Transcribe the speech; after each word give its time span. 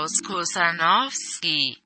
Klaus 0.00 0.22
Kusanowski. 0.22 1.76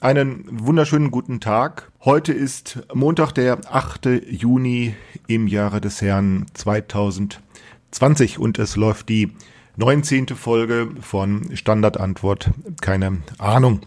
Einen 0.00 0.44
wunderschönen 0.64 1.10
guten 1.10 1.40
Tag. 1.40 1.90
Heute 2.04 2.32
ist 2.32 2.78
Montag, 2.94 3.32
der 3.32 3.58
8. 3.68 4.06
Juni 4.28 4.94
im 5.26 5.48
Jahre 5.48 5.80
des 5.80 6.00
Herrn 6.00 6.46
2020 6.54 8.38
und 8.38 8.60
es 8.60 8.76
läuft 8.76 9.08
die 9.08 9.32
19. 9.78 10.28
Folge 10.28 10.90
von 11.00 11.56
Standardantwort, 11.56 12.50
keine 12.82 13.22
Ahnung. 13.38 13.80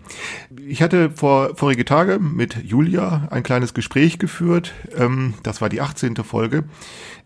Ich 0.68 0.82
hatte 0.82 1.12
vor 1.12 1.56
vorige 1.56 1.86
Tage 1.86 2.20
mit 2.20 2.58
Julia 2.66 3.28
ein 3.30 3.44
kleines 3.44 3.73
Gespräch 3.73 4.18
geführt. 4.18 4.73
Ähm, 4.98 5.36
das 5.44 5.62
war 5.62 5.70
die 5.70 5.82
18. 5.82 6.18
Folge, 6.18 6.64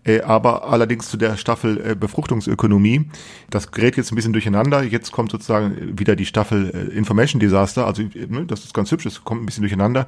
äh, 0.05 0.21
aber 0.21 0.69
allerdings 0.69 1.09
zu 1.09 1.17
der 1.17 1.37
Staffel 1.37 1.91
äh, 1.91 1.95
Befruchtungsökonomie. 1.95 3.09
Das 3.49 3.71
gerät 3.71 3.97
jetzt 3.97 4.11
ein 4.11 4.15
bisschen 4.15 4.33
durcheinander. 4.33 4.83
Jetzt 4.83 5.11
kommt 5.11 5.31
sozusagen 5.31 5.97
wieder 5.99 6.15
die 6.15 6.25
Staffel 6.25 6.71
äh, 6.73 6.97
Information 6.97 7.39
Disaster. 7.39 7.85
Also 7.85 8.03
ne, 8.03 8.45
das 8.45 8.63
ist 8.63 8.73
ganz 8.73 8.91
hübsch, 8.91 9.03
das 9.03 9.23
kommt 9.23 9.43
ein 9.43 9.45
bisschen 9.45 9.63
durcheinander. 9.63 10.07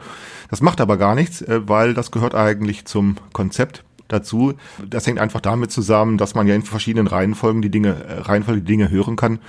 Das 0.50 0.62
macht 0.62 0.82
aber 0.82 0.98
gar 0.98 1.16
nichts, 1.16 1.44
weil 1.48 1.94
das 1.94 2.12
gehört 2.12 2.36
eigentlich 2.36 2.86
zum 2.86 3.16
Konzept 3.34 3.84
dazu. 4.12 4.54
Das 4.88 5.08
hängt 5.08 5.20
einfach 5.20 5.42
damit 5.42 5.72
zusammen, 5.72 6.18
dass 6.18 6.36
man 6.36 6.48
ja 6.48 6.56
in 6.56 6.64
verschiedenen 6.64 7.08
Reihenfolgen 7.08 7.62
die 7.62 7.70
Dinge, 7.70 8.04
äh, 8.04 8.20
Reihenfolge 8.20 8.62
die 8.62 8.68
Dinge 8.68 8.90
hören 8.90 9.16
kann 9.16 9.40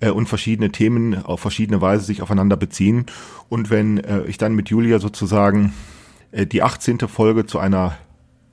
äh, 0.00 0.10
und 0.10 0.28
verschiedene 0.28 0.70
Themen 0.70 1.24
auf 1.24 1.40
verschiedene 1.40 1.80
Weise 1.80 2.04
sich 2.04 2.22
aufeinander 2.22 2.56
beziehen. 2.56 3.06
Und 3.48 3.70
wenn 3.70 3.98
äh, 3.98 4.22
ich 4.22 4.38
dann 4.38 4.54
mit 4.54 4.68
Julia 4.68 4.98
sozusagen 4.98 5.72
äh, 6.32 6.46
die 6.46 6.62
18. 6.62 7.00
Folge 7.00 7.46
zu 7.46 7.58
einer 7.58 7.96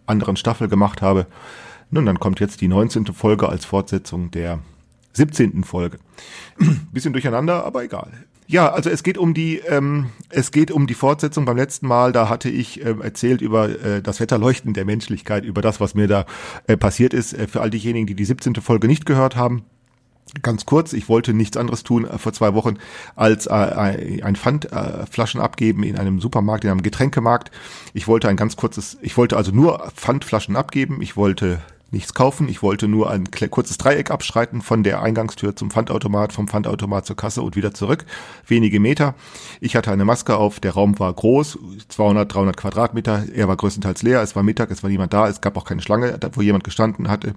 anderen 0.08 0.36
Staffel 0.36 0.67
gemacht 0.67 1.02
habe, 1.02 1.27
nun, 1.89 2.05
dann 2.05 2.19
kommt 2.19 2.39
jetzt 2.39 2.59
die 2.61 2.67
19. 2.67 3.08
Folge 3.08 3.47
als 3.47 3.66
Fortsetzung 3.66 4.30
der 4.31 4.59
17. 5.14 5.64
Folge. 5.64 5.99
Bisschen 6.91 7.14
durcheinander, 7.14 7.64
aber 7.66 7.83
egal. 7.83 8.11
Ja, 8.49 8.69
also 8.72 8.89
es 8.89 9.03
geht 9.03 9.17
um 9.17 9.33
die 9.33 9.58
ähm, 9.58 10.08
es 10.30 10.52
geht 10.52 10.72
um 10.72 10.88
die 10.88 10.94
Fortsetzung. 10.94 11.44
Beim 11.44 11.58
letzten 11.58 11.88
Mal 11.88 12.14
da 12.14 12.30
hatte 12.30 12.49
ich 12.49 12.83
äh, 12.83 12.95
erzählt 13.02 13.41
über 13.41 13.67
äh, 13.67 14.02
das 14.02 14.22
Wetterleuchten 14.22 14.73
der 14.73 14.86
Menschlichkeit, 14.86 15.44
über 15.44 15.61
das, 15.61 15.81
was 15.81 15.95
mir 15.95 16.08
da 16.08 16.25
äh, 16.66 16.77
passiert 16.77 17.14
ist. 17.14 17.33
Äh, 17.33 17.47
für 17.47 17.59
all 17.61 17.69
diejenigen, 17.69 18.08
die 18.08 18.16
die 18.16 18.23
17. 18.23 18.55
Folge 18.55 18.88
nicht 18.88 19.05
gehört 19.05 19.36
haben. 19.36 19.64
Ganz 20.41 20.66
kurz, 20.66 20.93
ich 20.93 21.09
wollte 21.09 21.33
nichts 21.33 21.57
anderes 21.57 21.83
tun 21.83 22.05
äh, 22.05 22.17
vor 22.17 22.33
zwei 22.33 22.53
Wochen, 22.53 22.77
als 23.16 23.47
äh, 23.47 23.52
ein 23.52 24.35
Pfandflaschen 24.35 25.39
äh, 25.39 25.43
abgeben 25.43 25.83
in 25.83 25.97
einem 25.97 26.19
Supermarkt, 26.19 26.63
in 26.63 26.71
einem 26.71 26.83
Getränkemarkt. 26.83 27.52
Ich 27.93 28.07
wollte 28.07 28.27
ein 28.30 28.38
ganz 28.38 28.55
kurzes, 28.55 28.97
ich 29.02 29.17
wollte 29.17 29.38
also 29.38 29.52
nur 29.52 29.91
Pfandflaschen 29.95 30.55
abgeben. 30.55 31.02
Ich 31.02 31.15
wollte 31.17 31.59
nichts 31.91 32.13
kaufen. 32.13 32.49
Ich 32.49 32.61
wollte 32.61 32.88
nur 32.88 33.09
ein 33.09 33.30
kurzes 33.49 33.77
Dreieck 33.77 34.11
abschreiten 34.11 34.61
von 34.61 34.83
der 34.83 35.02
Eingangstür 35.02 35.55
zum 35.55 35.71
Pfandautomat, 35.71 36.33
vom 36.33 36.47
Pfandautomat 36.47 37.05
zur 37.05 37.15
Kasse 37.15 37.41
und 37.41 37.55
wieder 37.55 37.73
zurück. 37.73 38.05
Wenige 38.45 38.80
Meter. 38.80 39.15
Ich 39.61 39.75
hatte 39.75 39.91
eine 39.91 40.05
Maske 40.05 40.35
auf. 40.35 40.59
Der 40.59 40.73
Raum 40.73 40.99
war 40.99 41.13
groß, 41.13 41.58
200, 41.88 42.33
300 42.33 42.58
Quadratmeter. 42.58 43.23
Er 43.33 43.47
war 43.47 43.55
größtenteils 43.55 44.03
leer. 44.03 44.21
Es 44.21 44.35
war 44.35 44.43
Mittag, 44.43 44.71
es 44.71 44.83
war 44.83 44.89
niemand 44.89 45.13
da. 45.13 45.27
Es 45.27 45.41
gab 45.41 45.55
auch 45.58 45.65
keine 45.65 45.81
Schlange, 45.81 46.19
wo 46.33 46.41
jemand 46.41 46.63
gestanden 46.63 47.09
hatte. 47.09 47.33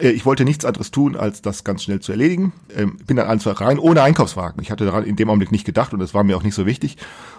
Äh, 0.00 0.10
ich 0.10 0.26
wollte 0.26 0.44
nichts 0.44 0.64
anderes 0.64 0.90
tun, 0.90 1.16
als 1.16 1.42
das 1.42 1.64
ganz 1.64 1.82
schnell 1.82 2.00
zu 2.00 2.12
erledigen. 2.12 2.52
Ähm, 2.74 2.96
bin 3.06 3.16
dann 3.16 3.28
einfach 3.28 3.60
rein, 3.60 3.78
ohne 3.78 4.02
Einkaufswagen. 4.02 4.62
Ich 4.62 4.70
hatte 4.70 4.84
daran 4.84 5.04
in 5.04 5.16
dem 5.16 5.28
Augenblick 5.28 5.52
nicht 5.52 5.64
gedacht 5.64 5.92
und 5.92 6.00
das 6.00 6.14
war 6.14 6.24
mir 6.24 6.36
auch 6.36 6.42
nicht 6.42 6.54
so 6.54 6.66
wichtig. 6.66 6.96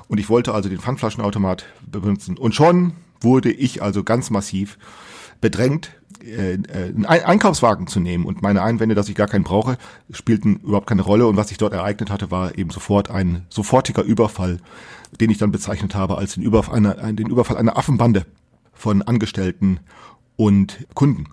Und 0.07 0.19
ich 0.19 0.29
wollte 0.29 0.53
also 0.53 0.69
den 0.69 0.79
Pfandflaschenautomat 0.79 1.65
benutzen. 1.85 2.37
Und 2.37 2.55
schon 2.55 2.93
wurde 3.19 3.51
ich 3.51 3.81
also 3.81 4.03
ganz 4.03 4.29
massiv 4.29 4.77
bedrängt, 5.41 5.91
äh, 6.23 6.53
äh, 6.53 6.59
einen 6.73 7.05
Einkaufswagen 7.05 7.87
zu 7.87 7.99
nehmen. 7.99 8.25
Und 8.25 8.41
meine 8.41 8.61
Einwände, 8.61 8.95
dass 8.95 9.09
ich 9.09 9.15
gar 9.15 9.27
keinen 9.27 9.43
brauche, 9.43 9.77
spielten 10.11 10.57
überhaupt 10.57 10.87
keine 10.87 11.01
Rolle. 11.01 11.27
Und 11.27 11.37
was 11.37 11.49
sich 11.49 11.57
dort 11.57 11.73
ereignet 11.73 12.11
hatte, 12.11 12.31
war 12.31 12.57
eben 12.57 12.69
sofort 12.69 13.09
ein 13.09 13.45
sofortiger 13.49 14.03
Überfall, 14.03 14.57
den 15.19 15.29
ich 15.29 15.37
dann 15.37 15.51
bezeichnet 15.51 15.95
habe 15.95 16.17
als 16.17 16.35
den 16.35 16.43
Überfall 16.43 16.75
einer, 16.75 17.13
den 17.13 17.27
Überfall 17.27 17.57
einer 17.57 17.77
Affenbande 17.77 18.25
von 18.73 19.01
Angestellten 19.01 19.79
und 20.41 20.87
Kunden. 20.95 21.27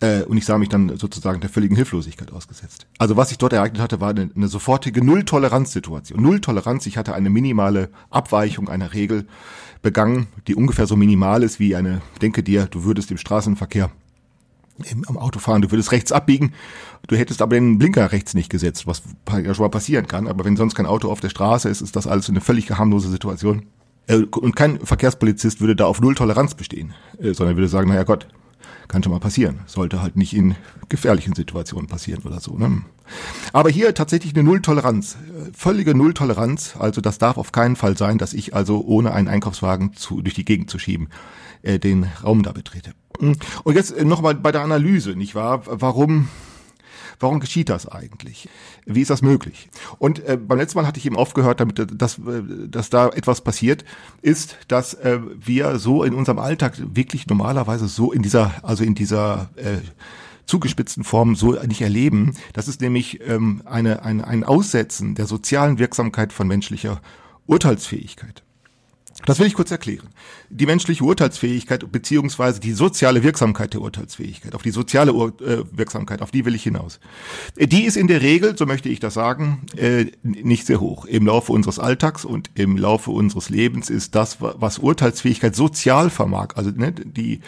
Äh, 0.00 0.22
und 0.22 0.38
ich 0.38 0.46
sah 0.46 0.56
mich 0.56 0.70
dann 0.70 0.96
sozusagen 0.96 1.40
der 1.40 1.50
völligen 1.50 1.76
Hilflosigkeit 1.76 2.32
ausgesetzt. 2.32 2.86
Also 2.96 3.14
was 3.14 3.28
sich 3.28 3.36
dort 3.36 3.52
ereignet 3.52 3.82
hatte, 3.82 4.00
war 4.00 4.14
eine, 4.14 4.48
sofortige 4.48 5.04
Null-Toleranz-Situation. 5.04 6.22
Null-Toleranz, 6.22 6.86
ich 6.86 6.96
hatte 6.96 7.14
eine 7.14 7.28
minimale 7.28 7.90
Abweichung 8.08 8.70
einer 8.70 8.94
Regel 8.94 9.26
begangen, 9.82 10.28
die 10.46 10.54
ungefähr 10.54 10.86
so 10.86 10.96
minimal 10.96 11.42
ist 11.42 11.60
wie 11.60 11.76
eine, 11.76 12.00
denke 12.22 12.42
dir, 12.42 12.64
du 12.64 12.84
würdest 12.84 13.10
im 13.10 13.18
Straßenverkehr 13.18 13.90
im, 14.90 15.04
am 15.06 15.18
Auto 15.18 15.38
fahren, 15.38 15.60
du 15.60 15.70
würdest 15.70 15.92
rechts 15.92 16.10
abbiegen, 16.10 16.54
du 17.08 17.16
hättest 17.16 17.42
aber 17.42 17.56
den 17.56 17.76
Blinker 17.76 18.10
rechts 18.10 18.32
nicht 18.32 18.48
gesetzt, 18.48 18.86
was 18.86 19.02
ja 19.30 19.54
schon 19.54 19.64
mal 19.64 19.68
passieren 19.68 20.06
kann, 20.06 20.28
aber 20.28 20.46
wenn 20.46 20.56
sonst 20.56 20.74
kein 20.74 20.86
Auto 20.86 21.10
auf 21.10 21.20
der 21.20 21.28
Straße 21.28 21.68
ist, 21.68 21.82
ist 21.82 21.94
das 21.94 22.06
alles 22.06 22.30
eine 22.30 22.40
völlig 22.40 22.70
harmlose 22.70 23.10
Situation. 23.10 23.66
Äh, 24.06 24.22
und 24.22 24.56
kein 24.56 24.80
Verkehrspolizist 24.80 25.60
würde 25.60 25.76
da 25.76 25.84
auf 25.84 26.00
Null 26.00 26.14
Toleranz 26.14 26.54
bestehen, 26.54 26.94
äh, 27.18 27.34
sondern 27.34 27.56
würde 27.56 27.68
sagen, 27.68 27.88
naja 27.88 28.04
Gott, 28.04 28.28
kann 28.88 29.02
schon 29.02 29.12
mal 29.12 29.20
passieren. 29.20 29.60
Sollte 29.66 30.02
halt 30.02 30.16
nicht 30.16 30.34
in 30.34 30.54
gefährlichen 30.88 31.34
Situationen 31.34 31.88
passieren 31.88 32.22
oder 32.24 32.40
so. 32.40 32.56
Ne? 32.56 32.82
Aber 33.52 33.70
hier 33.70 33.94
tatsächlich 33.94 34.34
eine 34.34 34.42
Nulltoleranz, 34.42 35.16
völlige 35.56 35.94
Nulltoleranz. 35.94 36.76
Also 36.78 37.00
das 37.00 37.18
darf 37.18 37.38
auf 37.38 37.52
keinen 37.52 37.76
Fall 37.76 37.96
sein, 37.96 38.18
dass 38.18 38.34
ich 38.34 38.54
also 38.54 38.84
ohne 38.84 39.12
einen 39.12 39.28
Einkaufswagen 39.28 39.94
zu, 39.94 40.22
durch 40.22 40.34
die 40.34 40.44
Gegend 40.44 40.70
zu 40.70 40.78
schieben 40.78 41.08
äh, 41.62 41.78
den 41.78 42.04
Raum 42.22 42.42
da 42.42 42.52
betrete. 42.52 42.92
Und 43.18 43.74
jetzt 43.74 43.98
nochmal 44.02 44.34
bei 44.34 44.52
der 44.52 44.60
Analyse, 44.60 45.16
nicht 45.16 45.34
wahr? 45.34 45.62
Warum 45.64 46.28
Warum 47.20 47.40
geschieht 47.40 47.68
das 47.68 47.88
eigentlich? 47.88 48.48
Wie 48.84 49.00
ist 49.00 49.10
das 49.10 49.22
möglich? 49.22 49.68
Und 49.98 50.24
äh, 50.24 50.36
beim 50.36 50.58
letzten 50.58 50.78
Mal 50.78 50.86
hatte 50.86 50.98
ich 50.98 51.06
eben 51.06 51.16
aufgehört, 51.16 51.60
damit 51.60 51.78
äh, 51.78 51.86
dass, 51.86 52.18
äh, 52.18 52.42
dass 52.68 52.90
da 52.90 53.08
etwas 53.08 53.40
passiert, 53.40 53.84
ist, 54.22 54.56
dass 54.68 54.94
äh, 54.94 55.20
wir 55.38 55.78
so 55.78 56.04
in 56.04 56.14
unserem 56.14 56.38
Alltag 56.38 56.74
wirklich 56.78 57.26
normalerweise 57.26 57.88
so 57.88 58.12
in 58.12 58.22
dieser, 58.22 58.52
also 58.62 58.84
in 58.84 58.94
dieser 58.94 59.50
äh, 59.56 59.78
zugespitzten 60.46 61.04
Form 61.04 61.34
so 61.34 61.52
nicht 61.64 61.82
erleben. 61.82 62.34
Das 62.52 62.68
ist 62.68 62.80
nämlich 62.80 63.20
ähm, 63.26 63.62
eine, 63.64 64.04
ein, 64.04 64.22
ein 64.22 64.44
Aussetzen 64.44 65.14
der 65.14 65.26
sozialen 65.26 65.78
Wirksamkeit 65.78 66.32
von 66.32 66.46
menschlicher 66.46 67.00
Urteilsfähigkeit. 67.46 68.45
Das 69.26 69.40
will 69.40 69.46
ich 69.46 69.54
kurz 69.54 69.72
erklären. 69.72 70.08
Die 70.50 70.66
menschliche 70.66 71.04
Urteilsfähigkeit 71.04 71.90
beziehungsweise 71.90 72.60
die 72.60 72.72
soziale 72.72 73.24
Wirksamkeit 73.24 73.74
der 73.74 73.82
Urteilsfähigkeit, 73.82 74.54
auf 74.54 74.62
die 74.62 74.70
soziale 74.70 75.12
Ur 75.12 75.34
äh, 75.40 75.64
Wirksamkeit, 75.72 76.22
auf 76.22 76.30
die 76.30 76.44
will 76.44 76.54
ich 76.54 76.62
hinaus. 76.62 77.00
Die 77.58 77.82
ist 77.82 77.96
in 77.96 78.06
der 78.06 78.22
Regel, 78.22 78.56
so 78.56 78.66
möchte 78.66 78.88
ich 78.88 79.00
das 79.00 79.14
sagen, 79.14 79.66
äh, 79.76 80.06
nicht 80.22 80.64
sehr 80.64 80.80
hoch. 80.80 81.04
Im 81.06 81.26
Laufe 81.26 81.52
unseres 81.52 81.80
Alltags 81.80 82.24
und 82.24 82.50
im 82.54 82.76
Laufe 82.76 83.10
unseres 83.10 83.50
Lebens 83.50 83.90
ist 83.90 84.14
das, 84.14 84.38
was 84.40 84.78
Urteilsfähigkeit 84.78 85.56
sozial 85.56 86.08
vermag, 86.08 86.54
also 86.54 86.70
ne, 86.70 86.92
die, 86.92 87.40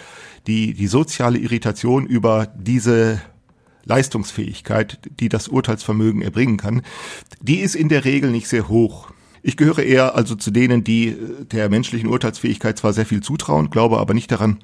die, 0.48 0.74
die 0.74 0.86
soziale 0.88 1.38
Irritation 1.38 2.06
über 2.06 2.46
diese 2.58 3.20
Leistungsfähigkeit, 3.84 4.98
die 5.20 5.28
das 5.28 5.46
Urteilsvermögen 5.46 6.22
erbringen 6.22 6.56
kann, 6.56 6.82
die 7.40 7.60
ist 7.60 7.76
in 7.76 7.88
der 7.88 8.04
Regel 8.04 8.32
nicht 8.32 8.48
sehr 8.48 8.68
hoch. 8.68 9.12
Ich 9.42 9.56
gehöre 9.56 9.82
eher 9.82 10.14
also 10.14 10.34
zu 10.34 10.50
denen, 10.50 10.84
die 10.84 11.08
äh, 11.08 11.44
der 11.44 11.68
menschlichen 11.68 12.08
Urteilsfähigkeit 12.08 12.78
zwar 12.78 12.92
sehr 12.92 13.06
viel 13.06 13.22
zutrauen, 13.22 13.70
glaube 13.70 13.98
aber 13.98 14.14
nicht 14.14 14.30
daran, 14.30 14.58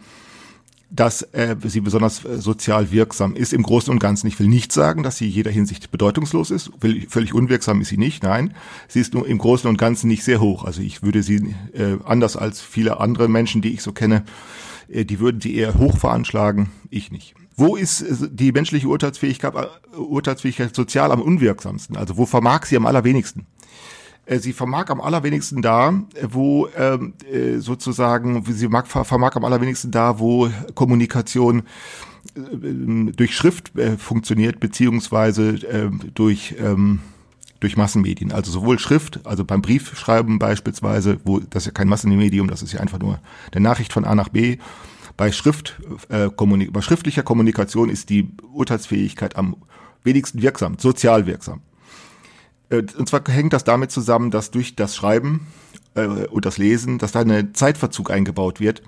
dass 0.91 1.23
äh, 1.33 1.57
sie 1.65 1.81
besonders 1.81 2.25
äh, 2.25 2.39
sozial 2.41 2.93
wirksam 2.93 3.35
ist 3.35 3.53
im 3.53 3.63
Großen 3.63 3.91
und 3.91 3.99
Ganzen. 3.99 4.29
Ich 4.29 4.39
will 4.39 4.47
nicht 4.47 4.73
sagen, 4.73 5.03
dass 5.03 5.19
sie 5.19 5.27
in 5.27 5.33
jeder 5.33 5.51
Hinsicht 5.51 5.91
bedeutungslos 5.91 6.51
ist. 6.51 6.71
Völlig 7.09 7.35
unwirksam 7.35 7.81
ist 7.81 7.89
sie 7.89 7.97
nicht. 7.97 8.23
Nein, 8.23 8.55
sie 8.87 9.01
ist 9.01 9.15
nur 9.15 9.27
im 9.27 9.39
Großen 9.39 9.69
und 9.69 9.77
Ganzen 9.77 10.09
nicht 10.09 10.23
sehr 10.23 10.41
hoch. 10.41 10.65
Also 10.65 10.83
ich 10.83 11.03
würde 11.03 11.23
sie 11.23 11.55
äh, 11.73 11.97
anders 12.05 12.37
als 12.37 12.61
viele 12.61 13.01
andere 13.01 13.29
Menschen, 13.29 13.61
die 13.61 13.75
ich 13.75 13.83
so 13.83 13.93
kenne, 13.93 14.25
äh, 14.89 15.05
die 15.05 15.19
würden 15.19 15.41
sie 15.41 15.57
eher 15.57 15.79
hoch 15.79 15.99
veranschlagen. 15.99 16.71
Ich 16.91 17.11
nicht. 17.11 17.35
Wo 17.57 17.77
ist 17.77 18.03
äh, 18.03 18.29
die 18.31 18.53
menschliche 18.53 18.89
Urteilsfähigkeit, 18.89 19.55
äh, 19.55 19.97
Urteilsfähigkeit 19.97 20.75
sozial 20.75 21.11
am 21.13 21.23
unwirksamsten? 21.23 21.97
Also 21.97 22.17
wo 22.17 22.27
vermag 22.27 22.67
sie 22.67 22.77
am 22.77 22.87
allerwenigsten? 22.87 23.47
Äh, 24.27 24.39
sie 24.39 24.53
vermag 24.53 24.89
am 24.89 25.01
allerwenigsten 25.01 25.63
da, 25.63 25.93
wo 26.23 26.69
ähm, 26.77 27.15
äh, 27.31 27.59
sozusagen, 27.59 28.45
sie 28.47 28.69
mag, 28.69 28.87
vermag 28.87 29.37
am 29.37 29.45
allerwenigsten 29.45 29.91
da, 29.91 30.19
wo 30.19 30.49
Kommunikation 30.75 31.65
äh, 32.35 33.13
durch 33.13 33.37
Schrift 33.37 33.77
äh, 33.79 33.97
funktioniert, 33.99 34.61
beziehungsweise 34.61 35.51
äh, 35.67 35.91
durch, 36.15 36.55
ähm, 36.59 37.01
durch 37.61 37.77
Massenmedien. 37.77 38.33
Also 38.33 38.51
sowohl 38.51 38.79
Schrift, 38.79 39.21
also 39.25 39.45
beim 39.45 39.63
Briefschreiben 39.63 40.39
beispielsweise, 40.39 41.19
wo 41.25 41.41
das 41.41 41.65
ist 41.65 41.67
ja 41.67 41.73
kein 41.73 41.89
Massenmedium, 41.89 42.49
das 42.49 42.63
ist 42.63 42.73
ja 42.73 42.81
einfach 42.81 42.99
nur 42.99 43.21
der 43.53 43.61
Nachricht 43.61 43.93
von 43.93 44.05
A 44.05 44.15
nach 44.15 44.31
B. 44.31 44.59
Bei 45.17 45.31
Schrift, 45.31 45.81
äh, 46.09 46.29
bei 46.29 46.81
schriftlicher 46.81 47.23
Kommunikation 47.23 47.89
ist 47.89 48.11
die 48.11 48.31
Urteilsfähigkeit 48.53 49.37
am 49.37 49.57
wenigsten 50.03 50.43
wirksam, 50.43 50.77
sozial 50.79 51.27
wirksam. 51.27 51.61
Äh, 52.79 52.85
und 52.97 53.09
zwar 53.09 53.23
hängt 53.29 53.53
das 53.53 53.65
damit 53.65 53.91
zusammen, 53.91 54.31
dass 54.31 54.51
durch 54.51 54.77
das 54.77 54.97
Schreiben 54.97 55.47
äh, 55.95 56.07
und 56.07 56.45
das 56.45 56.59
Lesen, 56.59 56.99
dass 56.99 57.13
da 57.13 57.21
ein 57.21 57.55
Zeitverzug 57.55 58.11
eingebaut 58.11 58.61
wird, 58.61 58.83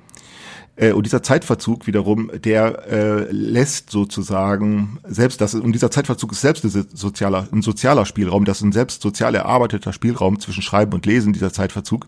Äh, 0.78 0.92
und 0.92 1.06
dieser 1.06 1.22
Zeitverzug 1.22 1.86
wiederum, 1.86 2.30
der 2.34 2.86
äh, 2.86 3.32
lässt 3.32 3.90
sozusagen 3.90 4.98
selbst 5.08 5.40
das, 5.40 5.54
und 5.54 5.72
dieser 5.72 5.90
Zeitverzug 5.90 6.32
ist 6.32 6.42
selbst 6.42 6.64
ein 6.64 6.86
sozialer, 6.92 7.48
ein 7.50 7.62
sozialer 7.62 8.04
Spielraum, 8.04 8.44
das 8.44 8.58
ist 8.58 8.64
ein 8.64 8.72
selbst 8.72 9.00
sozial 9.00 9.34
erarbeiteter 9.34 9.94
Spielraum 9.94 10.38
zwischen 10.38 10.62
Schreiben 10.62 10.92
und 10.92 11.06
Lesen, 11.06 11.32
dieser 11.32 11.50
Zeitverzug. 11.50 12.06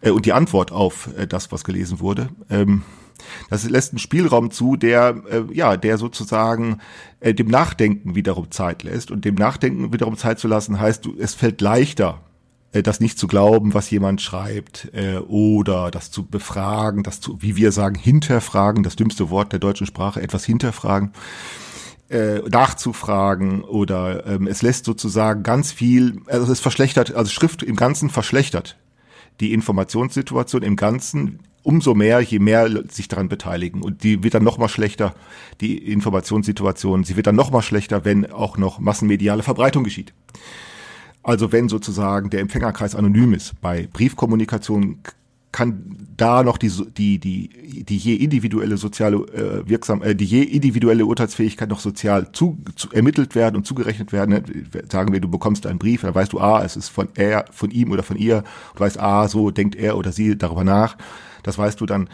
Äh, 0.00 0.10
und 0.10 0.24
die 0.24 0.32
Antwort 0.32 0.72
auf 0.72 1.10
äh, 1.18 1.26
das, 1.26 1.52
was 1.52 1.62
gelesen 1.62 2.00
wurde. 2.00 2.30
Ähm, 2.48 2.82
das 3.48 3.68
lässt 3.68 3.92
einen 3.92 3.98
Spielraum 3.98 4.50
zu, 4.50 4.76
der 4.76 5.22
äh, 5.30 5.42
ja, 5.52 5.76
der 5.76 5.98
sozusagen 5.98 6.78
äh, 7.20 7.34
dem 7.34 7.48
Nachdenken 7.48 8.14
wiederum 8.14 8.50
Zeit 8.50 8.82
lässt. 8.82 9.10
Und 9.10 9.24
dem 9.24 9.34
Nachdenken 9.34 9.92
wiederum 9.92 10.16
Zeit 10.16 10.38
zu 10.38 10.48
lassen 10.48 10.80
heißt, 10.80 11.04
du, 11.04 11.14
es 11.18 11.34
fällt 11.34 11.60
leichter, 11.60 12.20
äh, 12.72 12.82
das 12.82 13.00
nicht 13.00 13.18
zu 13.18 13.26
glauben, 13.26 13.74
was 13.74 13.90
jemand 13.90 14.20
schreibt, 14.20 14.90
äh, 14.94 15.18
oder 15.18 15.90
das 15.90 16.10
zu 16.10 16.26
befragen, 16.26 17.02
das 17.02 17.20
zu, 17.20 17.40
wie 17.40 17.56
wir 17.56 17.72
sagen, 17.72 17.96
hinterfragen, 17.96 18.82
das 18.82 18.96
dümmste 18.96 19.30
Wort 19.30 19.52
der 19.52 19.58
deutschen 19.58 19.86
Sprache, 19.86 20.22
etwas 20.22 20.44
hinterfragen, 20.44 21.12
äh, 22.08 22.40
nachzufragen 22.48 23.62
oder 23.62 24.26
ähm, 24.26 24.46
es 24.46 24.62
lässt 24.62 24.84
sozusagen 24.84 25.42
ganz 25.42 25.72
viel, 25.72 26.20
also 26.26 26.50
es 26.50 26.60
verschlechtert, 26.60 27.14
also 27.14 27.30
Schrift 27.30 27.62
im 27.62 27.76
Ganzen 27.76 28.10
verschlechtert 28.10 28.76
die 29.40 29.52
Informationssituation 29.52 30.62
im 30.62 30.76
Ganzen 30.76 31.40
umso 31.62 31.94
mehr, 31.94 32.20
je 32.20 32.38
mehr 32.38 32.68
sich 32.88 33.08
daran 33.08 33.28
beteiligen. 33.28 33.82
Und 33.82 34.02
die 34.02 34.22
wird 34.22 34.34
dann 34.34 34.44
noch 34.44 34.58
mal 34.58 34.68
schlechter, 34.68 35.14
die 35.60 35.78
Informationssituation. 35.78 37.04
Sie 37.04 37.16
wird 37.16 37.26
dann 37.26 37.36
noch 37.36 37.50
mal 37.50 37.62
schlechter, 37.62 38.04
wenn 38.04 38.30
auch 38.30 38.56
noch 38.56 38.78
massenmediale 38.78 39.42
Verbreitung 39.42 39.84
geschieht. 39.84 40.12
Also 41.22 41.52
wenn 41.52 41.68
sozusagen 41.68 42.30
der 42.30 42.40
Empfängerkreis 42.40 42.94
anonym 42.94 43.34
ist. 43.34 43.60
Bei 43.60 43.88
Briefkommunikation 43.92 44.98
kann 45.52 46.06
da 46.16 46.42
noch 46.42 46.58
die 46.58 46.70
die 46.96 47.18
die 47.18 47.84
die 47.84 47.96
je 47.96 48.14
individuelle 48.14 48.76
soziale 48.76 49.16
äh, 49.16 49.68
wirksam 49.68 50.00
äh, 50.02 50.14
die 50.14 50.24
je 50.24 50.42
individuelle 50.42 51.04
Urteilsfähigkeit 51.04 51.68
noch 51.68 51.80
sozial 51.80 52.30
zu, 52.32 52.58
zu 52.76 52.90
ermittelt 52.92 53.34
werden 53.34 53.56
und 53.56 53.66
zugerechnet 53.66 54.12
werden. 54.12 54.44
Sagen 54.90 55.12
wir, 55.12 55.20
du 55.20 55.28
bekommst 55.28 55.66
einen 55.66 55.78
Brief, 55.78 56.02
dann 56.02 56.14
weißt 56.14 56.32
du, 56.32 56.40
ah, 56.40 56.62
es 56.64 56.76
ist 56.76 56.88
von 56.88 57.08
er, 57.16 57.46
von 57.50 57.70
ihm 57.70 57.90
oder 57.90 58.04
von 58.04 58.16
ihr. 58.16 58.44
Du 58.74 58.80
weißt, 58.80 59.00
ah, 59.00 59.26
so 59.28 59.50
denkt 59.50 59.74
er 59.74 59.96
oder 59.96 60.12
sie 60.12 60.38
darüber 60.38 60.64
nach. 60.64 60.96
Das 61.42 61.58
weißt 61.58 61.80
du 61.80 61.86
dann. 61.86 62.08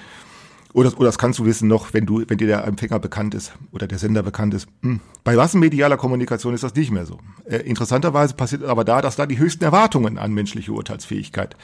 Oder, 0.72 0.92
oder 0.98 1.06
das 1.06 1.16
kannst 1.16 1.38
du 1.38 1.46
wissen 1.46 1.68
noch, 1.68 1.94
wenn 1.94 2.04
du, 2.04 2.22
wenn 2.28 2.36
dir 2.36 2.46
der 2.46 2.64
Empfänger 2.64 2.98
bekannt 2.98 3.34
ist 3.34 3.52
oder 3.72 3.86
der 3.86 3.98
Sender 3.98 4.22
bekannt 4.22 4.52
ist. 4.52 4.68
Hm. 4.82 5.00
Bei 5.24 5.34
massenmedialer 5.34 5.96
Kommunikation 5.96 6.52
ist 6.52 6.64
das 6.64 6.74
nicht 6.74 6.90
mehr 6.90 7.06
so. 7.06 7.18
Äh, 7.46 7.58
interessanterweise 7.58 8.34
passiert 8.34 8.62
aber 8.62 8.84
da, 8.84 9.00
dass 9.00 9.16
da 9.16 9.24
die 9.24 9.38
höchsten 9.38 9.64
Erwartungen 9.64 10.18
an 10.18 10.34
menschliche 10.34 10.72
Urteilsfähigkeit 10.72 11.56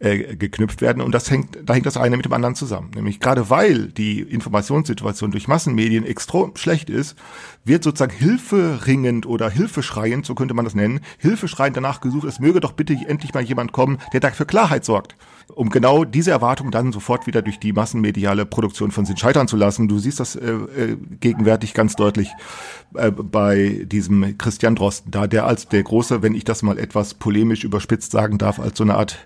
äh, 0.00 0.36
geknüpft 0.36 0.80
werden 0.80 1.02
und 1.02 1.12
das 1.12 1.30
hängt, 1.30 1.58
da 1.64 1.74
hängt 1.74 1.86
das 1.86 1.96
eine 1.96 2.16
mit 2.16 2.24
dem 2.24 2.32
anderen 2.32 2.54
zusammen. 2.54 2.90
Nämlich 2.94 3.20
gerade 3.20 3.50
weil 3.50 3.88
die 3.88 4.22
Informationssituation 4.22 5.30
durch 5.30 5.48
Massenmedien 5.48 6.04
extrem 6.04 6.56
schlecht 6.56 6.90
ist, 6.90 7.16
wird 7.64 7.84
sozusagen 7.84 8.16
hilferingend 8.16 9.26
oder 9.26 9.50
hilfeschreiend, 9.50 10.26
so 10.26 10.34
könnte 10.34 10.54
man 10.54 10.64
das 10.64 10.74
nennen, 10.74 11.00
hilfeschreiend 11.18 11.76
danach 11.76 12.00
gesucht, 12.00 12.26
es 12.26 12.40
möge 12.40 12.60
doch 12.60 12.72
bitte 12.72 12.94
endlich 13.06 13.34
mal 13.34 13.42
jemand 13.42 13.72
kommen, 13.72 13.98
der 14.12 14.20
da 14.20 14.30
für 14.30 14.46
Klarheit 14.46 14.84
sorgt 14.84 15.16
um 15.54 15.70
genau 15.70 16.04
diese 16.04 16.30
Erwartung 16.30 16.70
dann 16.70 16.92
sofort 16.92 17.26
wieder 17.26 17.42
durch 17.42 17.58
die 17.58 17.72
massenmediale 17.72 18.46
Produktion 18.46 18.90
von 18.90 19.04
Sinn 19.04 19.16
scheitern 19.16 19.48
zu 19.48 19.56
lassen. 19.56 19.88
Du 19.88 19.98
siehst 19.98 20.20
das 20.20 20.36
äh, 20.36 20.50
äh, 20.50 20.96
gegenwärtig 21.20 21.74
ganz 21.74 21.96
deutlich 21.96 22.30
äh, 22.94 23.10
bei 23.10 23.84
diesem 23.86 24.36
Christian 24.38 24.76
Drosten 24.76 25.10
da, 25.10 25.26
der 25.26 25.46
als 25.46 25.68
der 25.68 25.82
große, 25.82 26.22
wenn 26.22 26.34
ich 26.34 26.44
das 26.44 26.62
mal 26.62 26.78
etwas 26.78 27.14
polemisch 27.14 27.64
überspitzt 27.64 28.12
sagen 28.12 28.38
darf, 28.38 28.60
als 28.60 28.78
so 28.78 28.84
eine 28.84 28.96
Art 28.96 29.18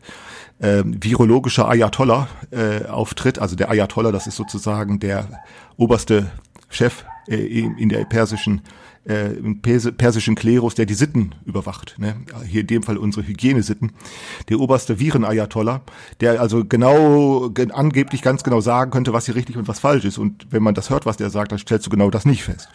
äh, 0.61 0.83
virologischer 0.85 1.69
Ayatollah 1.69 2.29
äh, 2.51 2.87
auftritt. 2.87 3.39
Also 3.39 3.57
der 3.57 3.71
Ayatollah, 3.71 4.13
das 4.13 4.27
ist 4.27 4.37
sozusagen 4.37 5.01
der 5.01 5.43
oberste 5.77 6.31
Chef 6.69 7.05
äh, 7.29 7.37
in 7.37 7.89
der 7.89 8.05
persischen 8.05 8.63
äh, 9.05 9.31
persischen 9.93 10.35
Klerus, 10.35 10.75
der 10.75 10.87
die 10.87 10.95
Sitten 10.95 11.35
überwacht. 11.45 11.97
Ne? 11.99 12.17
Hier 12.47 12.61
in 12.61 12.67
dem 12.69 12.83
Fall 12.83 12.97
unsere 12.97 13.27
Hygienesitten. 13.27 13.93
Der 14.49 14.61
oberste 14.61 15.01
Viren-Ayatollah, 15.01 15.83
der 16.21 16.41
also 16.41 16.65
genau, 16.65 17.51
angeblich 17.73 18.23
ganz 18.23 18.45
genau 18.45 18.61
sagen 18.61 18.91
könnte, 18.91 19.13
was 19.13 19.27
hier 19.27 19.35
richtig 19.35 19.57
und 19.57 19.67
was 19.67 19.81
falsch 19.81 20.05
ist. 20.05 20.19
Und 20.19 20.47
wenn 20.51 20.63
man 20.63 20.75
das 20.75 20.91
hört, 20.91 21.07
was 21.07 21.17
der 21.17 21.31
sagt, 21.31 21.53
dann 21.53 21.59
stellst 21.59 21.87
du 21.87 21.91
genau 21.91 22.11
das 22.11 22.25
nicht 22.25 22.45
fest. 22.45 22.69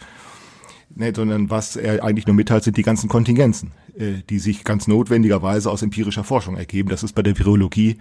Ne, 0.94 1.12
sondern 1.14 1.50
was 1.50 1.76
er 1.76 2.02
eigentlich 2.02 2.26
nur 2.26 2.34
mitteilt, 2.34 2.64
sind 2.64 2.76
die 2.76 2.82
ganzen 2.82 3.08
Kontingenzen, 3.08 3.72
äh, 3.96 4.22
die 4.28 4.38
sich 4.38 4.64
ganz 4.64 4.86
notwendigerweise 4.86 5.70
aus 5.70 5.82
empirischer 5.82 6.24
Forschung 6.24 6.56
ergeben. 6.56 6.88
Das 6.88 7.02
ist 7.02 7.14
bei 7.14 7.22
der 7.22 7.38
Virologie 7.38 7.98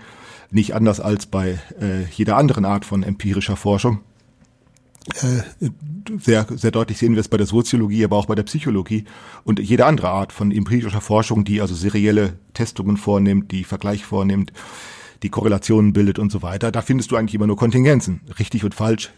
nicht 0.52 0.74
anders 0.74 1.00
als 1.00 1.26
bei 1.26 1.60
äh, 1.80 2.06
jeder 2.12 2.38
anderen 2.38 2.66
Art 2.66 2.86
von 2.86 3.04
empirischer 3.04 3.58
Forschung 3.58 4.00
sehr, 5.16 6.48
sehr 6.50 6.72
deutlich 6.72 6.98
sehen 6.98 7.14
wir 7.14 7.22
es 7.22 7.28
bei 7.28 7.38
der 7.38 7.48
Soziologie, 7.48 8.04
aber 8.04 8.18
auch 8.18 8.26
bei 8.26 8.36
der 8.36 8.44
Psychologie 8.44 9.06
und 9.44 9.60
jede 9.60 9.86
andere 9.86 10.10
Art 10.10 10.34
von 10.34 10.52
empirischer 10.52 11.02
Forschung, 11.02 11.44
die 11.44 11.62
also 11.62 11.76
serielle 11.76 12.34
Testungen 12.54 12.98
vornimmt, 12.98 13.52
die 13.52 13.64
Vergleich 13.64 14.06
vornimmt, 14.06 14.54
die 15.24 15.30
Korrelationen 15.30 15.94
bildet 15.94 16.20
und 16.20 16.32
so 16.32 16.42
weiter. 16.42 16.72
Da 16.72 16.82
findest 16.82 17.12
du 17.12 17.16
eigentlich 17.16 17.36
immer 17.36 17.48
nur 17.48 17.58
Kontingenzen. 17.58 18.22
Richtig 18.40 18.64
und 18.64 18.76
falsch 18.76 19.12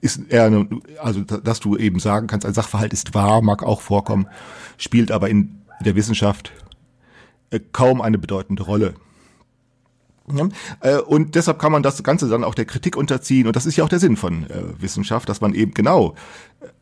ist 0.00 0.30
eher, 0.30 0.66
also 0.98 1.22
dass 1.22 1.60
du 1.60 1.76
eben 1.76 1.98
sagen 1.98 2.26
kannst, 2.26 2.46
ein 2.46 2.54
Sachverhalt 2.54 2.92
ist 2.92 3.14
wahr, 3.14 3.42
mag 3.42 3.62
auch 3.62 3.80
vorkommen, 3.80 4.26
spielt 4.78 5.10
aber 5.10 5.28
in 5.28 5.62
der 5.84 5.96
Wissenschaft 5.96 6.52
äh, 7.50 7.60
kaum 7.72 8.00
eine 8.00 8.18
bedeutende 8.18 8.62
Rolle. 8.62 8.94
Äh, 10.80 10.98
und 10.98 11.34
deshalb 11.34 11.58
kann 11.58 11.72
man 11.72 11.82
das 11.82 12.02
Ganze 12.02 12.28
dann 12.28 12.44
auch 12.44 12.54
der 12.54 12.64
Kritik 12.64 12.96
unterziehen. 12.96 13.46
Und 13.46 13.56
das 13.56 13.66
ist 13.66 13.76
ja 13.76 13.84
auch 13.84 13.88
der 13.88 13.98
Sinn 13.98 14.16
von 14.16 14.44
äh, 14.44 14.62
Wissenschaft, 14.78 15.28
dass 15.28 15.40
man 15.40 15.54
eben 15.54 15.74
genau, 15.74 16.14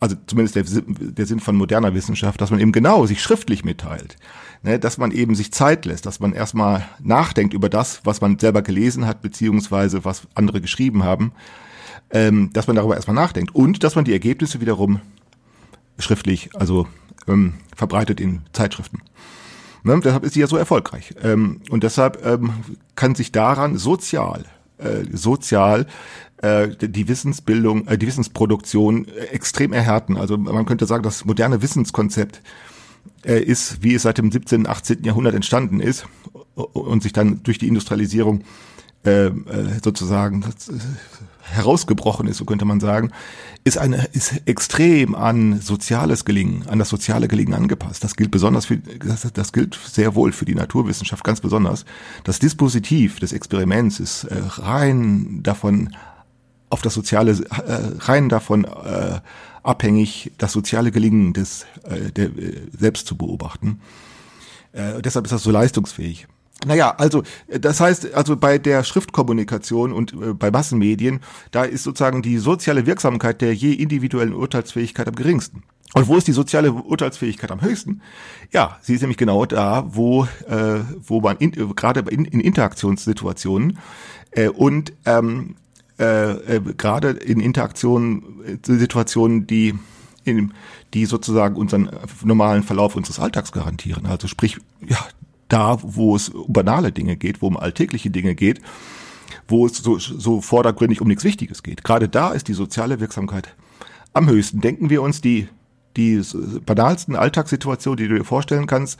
also 0.00 0.16
zumindest 0.26 0.56
der, 0.56 0.64
der 0.64 1.26
Sinn 1.26 1.40
von 1.40 1.56
moderner 1.56 1.94
Wissenschaft, 1.94 2.40
dass 2.40 2.50
man 2.50 2.60
eben 2.60 2.72
genau 2.72 3.06
sich 3.06 3.22
schriftlich 3.22 3.64
mitteilt. 3.64 4.16
Ne, 4.64 4.80
dass 4.80 4.98
man 4.98 5.12
eben 5.12 5.36
sich 5.36 5.52
Zeit 5.52 5.84
lässt, 5.84 6.04
dass 6.04 6.18
man 6.18 6.32
erstmal 6.32 6.88
nachdenkt 6.98 7.54
über 7.54 7.68
das, 7.68 8.00
was 8.02 8.20
man 8.20 8.40
selber 8.40 8.60
gelesen 8.60 9.06
hat, 9.06 9.22
beziehungsweise 9.22 10.04
was 10.04 10.22
andere 10.34 10.60
geschrieben 10.60 11.04
haben, 11.04 11.30
ähm, 12.10 12.50
dass 12.52 12.66
man 12.66 12.74
darüber 12.74 12.96
erstmal 12.96 13.14
nachdenkt. 13.14 13.54
Und 13.54 13.84
dass 13.84 13.94
man 13.94 14.04
die 14.04 14.12
Ergebnisse 14.12 14.60
wiederum 14.60 15.00
schriftlich, 16.00 16.50
also 16.54 16.88
ähm, 17.28 17.54
verbreitet 17.76 18.20
in 18.20 18.40
Zeitschriften. 18.52 19.00
Ne? 19.82 20.00
Deshalb 20.02 20.24
ist 20.24 20.34
sie 20.34 20.40
ja 20.40 20.46
so 20.46 20.56
erfolgreich. 20.56 21.14
Ähm, 21.22 21.60
und 21.70 21.82
deshalb 21.82 22.24
ähm, 22.24 22.52
kann 22.94 23.14
sich 23.14 23.32
daran 23.32 23.76
sozial, 23.76 24.44
äh, 24.78 25.04
sozial 25.12 25.86
äh, 26.40 26.68
die 26.80 27.08
Wissensbildung, 27.08 27.88
äh, 27.88 27.98
die 27.98 28.06
Wissensproduktion 28.06 29.08
äh, 29.08 29.24
extrem 29.26 29.72
erhärten. 29.72 30.16
Also 30.16 30.36
man 30.36 30.66
könnte 30.66 30.86
sagen, 30.86 31.02
das 31.02 31.24
moderne 31.24 31.62
Wissenskonzept 31.62 32.42
ist, 33.24 33.82
wie 33.82 33.94
es 33.94 34.02
seit 34.02 34.18
dem 34.18 34.30
17., 34.30 34.68
18. 34.68 35.02
Jahrhundert 35.02 35.34
entstanden 35.34 35.80
ist 35.80 36.06
und 36.54 37.02
sich 37.02 37.12
dann 37.12 37.42
durch 37.42 37.58
die 37.58 37.66
Industrialisierung 37.66 38.44
sozusagen 39.82 40.44
herausgebrochen 41.50 42.28
ist, 42.28 42.38
so 42.38 42.44
könnte 42.44 42.64
man 42.64 42.80
sagen, 42.80 43.10
ist 43.64 43.78
eine 43.78 44.04
ist 44.12 44.42
extrem 44.46 45.14
an 45.14 45.60
soziales 45.60 46.24
Gelingen, 46.24 46.66
an 46.68 46.78
das 46.78 46.88
soziale 46.88 47.28
Gelingen 47.28 47.54
angepasst. 47.54 48.04
Das 48.04 48.16
gilt 48.16 48.30
besonders 48.30 48.66
für 48.66 48.78
das, 48.78 49.26
das 49.32 49.52
gilt 49.52 49.74
sehr 49.74 50.14
wohl 50.14 50.32
für 50.32 50.44
die 50.44 50.54
Naturwissenschaft 50.54 51.24
ganz 51.24 51.40
besonders. 51.40 51.84
Das 52.24 52.38
Dispositiv 52.38 53.20
des 53.20 53.32
Experiments 53.32 54.00
ist 54.00 54.24
äh, 54.24 54.40
rein 54.40 55.40
davon 55.42 55.94
auf 56.70 56.82
das 56.82 56.94
soziale 56.94 57.32
äh, 57.32 57.96
rein 57.98 58.28
davon 58.28 58.64
äh, 58.64 59.20
abhängig, 59.62 60.32
das 60.38 60.52
soziale 60.52 60.90
Gelingen 60.90 61.32
des 61.32 61.66
äh, 61.84 62.10
der, 62.12 62.26
äh, 62.26 62.62
selbst 62.76 63.06
zu 63.06 63.16
beobachten. 63.16 63.80
Äh, 64.72 65.02
deshalb 65.02 65.24
ist 65.24 65.32
das 65.32 65.42
so 65.42 65.50
leistungsfähig. 65.50 66.26
Naja, 66.66 66.94
also 66.98 67.22
das 67.46 67.80
heißt, 67.80 68.14
also 68.14 68.36
bei 68.36 68.58
der 68.58 68.82
Schriftkommunikation 68.82 69.92
und 69.92 70.12
äh, 70.12 70.34
bei 70.34 70.50
Massenmedien, 70.50 71.20
da 71.52 71.62
ist 71.62 71.84
sozusagen 71.84 72.20
die 72.20 72.38
soziale 72.38 72.84
Wirksamkeit 72.86 73.40
der 73.40 73.54
je 73.54 73.72
individuellen 73.72 74.34
Urteilsfähigkeit 74.34 75.06
am 75.06 75.14
geringsten. 75.14 75.62
Und 75.94 76.08
wo 76.08 76.16
ist 76.16 76.26
die 76.26 76.32
soziale 76.32 76.72
Urteilsfähigkeit 76.72 77.50
am 77.50 77.62
höchsten? 77.62 78.02
Ja, 78.52 78.78
sie 78.82 78.94
ist 78.94 79.00
nämlich 79.00 79.16
genau 79.16 79.46
da, 79.46 79.86
wo, 79.88 80.24
äh, 80.48 80.80
wo 81.00 81.20
man 81.20 81.36
in, 81.38 81.52
gerade 81.74 82.00
in, 82.10 82.24
in 82.24 82.40
Interaktionssituationen 82.40 83.78
äh, 84.32 84.48
und 84.48 84.92
ähm, 85.06 85.54
äh, 85.98 86.56
äh, 86.56 86.60
gerade 86.76 87.10
in 87.10 87.40
Interaktionen, 87.40 88.22
äh, 88.44 88.78
Situationen, 88.78 89.46
die 89.46 89.74
in, 90.24 90.52
die 90.94 91.06
sozusagen 91.06 91.56
unseren 91.56 91.90
normalen 92.22 92.62
Verlauf 92.62 92.94
unseres 92.94 93.18
Alltags 93.18 93.52
garantieren. 93.52 94.06
Also 94.06 94.28
sprich, 94.28 94.58
ja, 94.86 94.98
da, 95.48 95.78
wo 95.82 96.14
es 96.14 96.28
um 96.28 96.52
banale 96.52 96.92
Dinge 96.92 97.16
geht, 97.16 97.42
wo 97.42 97.46
um 97.46 97.56
alltägliche 97.56 98.10
Dinge 98.10 98.34
geht, 98.34 98.60
wo 99.46 99.66
es 99.66 99.78
so, 99.78 99.98
so 99.98 100.40
vordergründig 100.40 101.00
um 101.00 101.08
nichts 101.08 101.24
Wichtiges 101.24 101.62
geht. 101.62 101.84
Gerade 101.84 102.08
da 102.08 102.30
ist 102.30 102.48
die 102.48 102.54
soziale 102.54 103.00
Wirksamkeit 103.00 103.54
am 104.12 104.28
höchsten. 104.28 104.60
Denken 104.60 104.90
wir 104.90 105.02
uns 105.02 105.20
die, 105.20 105.48
die 105.96 106.22
banalsten 106.64 107.16
Alltagssituationen, 107.16 107.96
die 107.96 108.08
du 108.08 108.18
dir 108.18 108.24
vorstellen 108.24 108.66
kannst. 108.66 108.98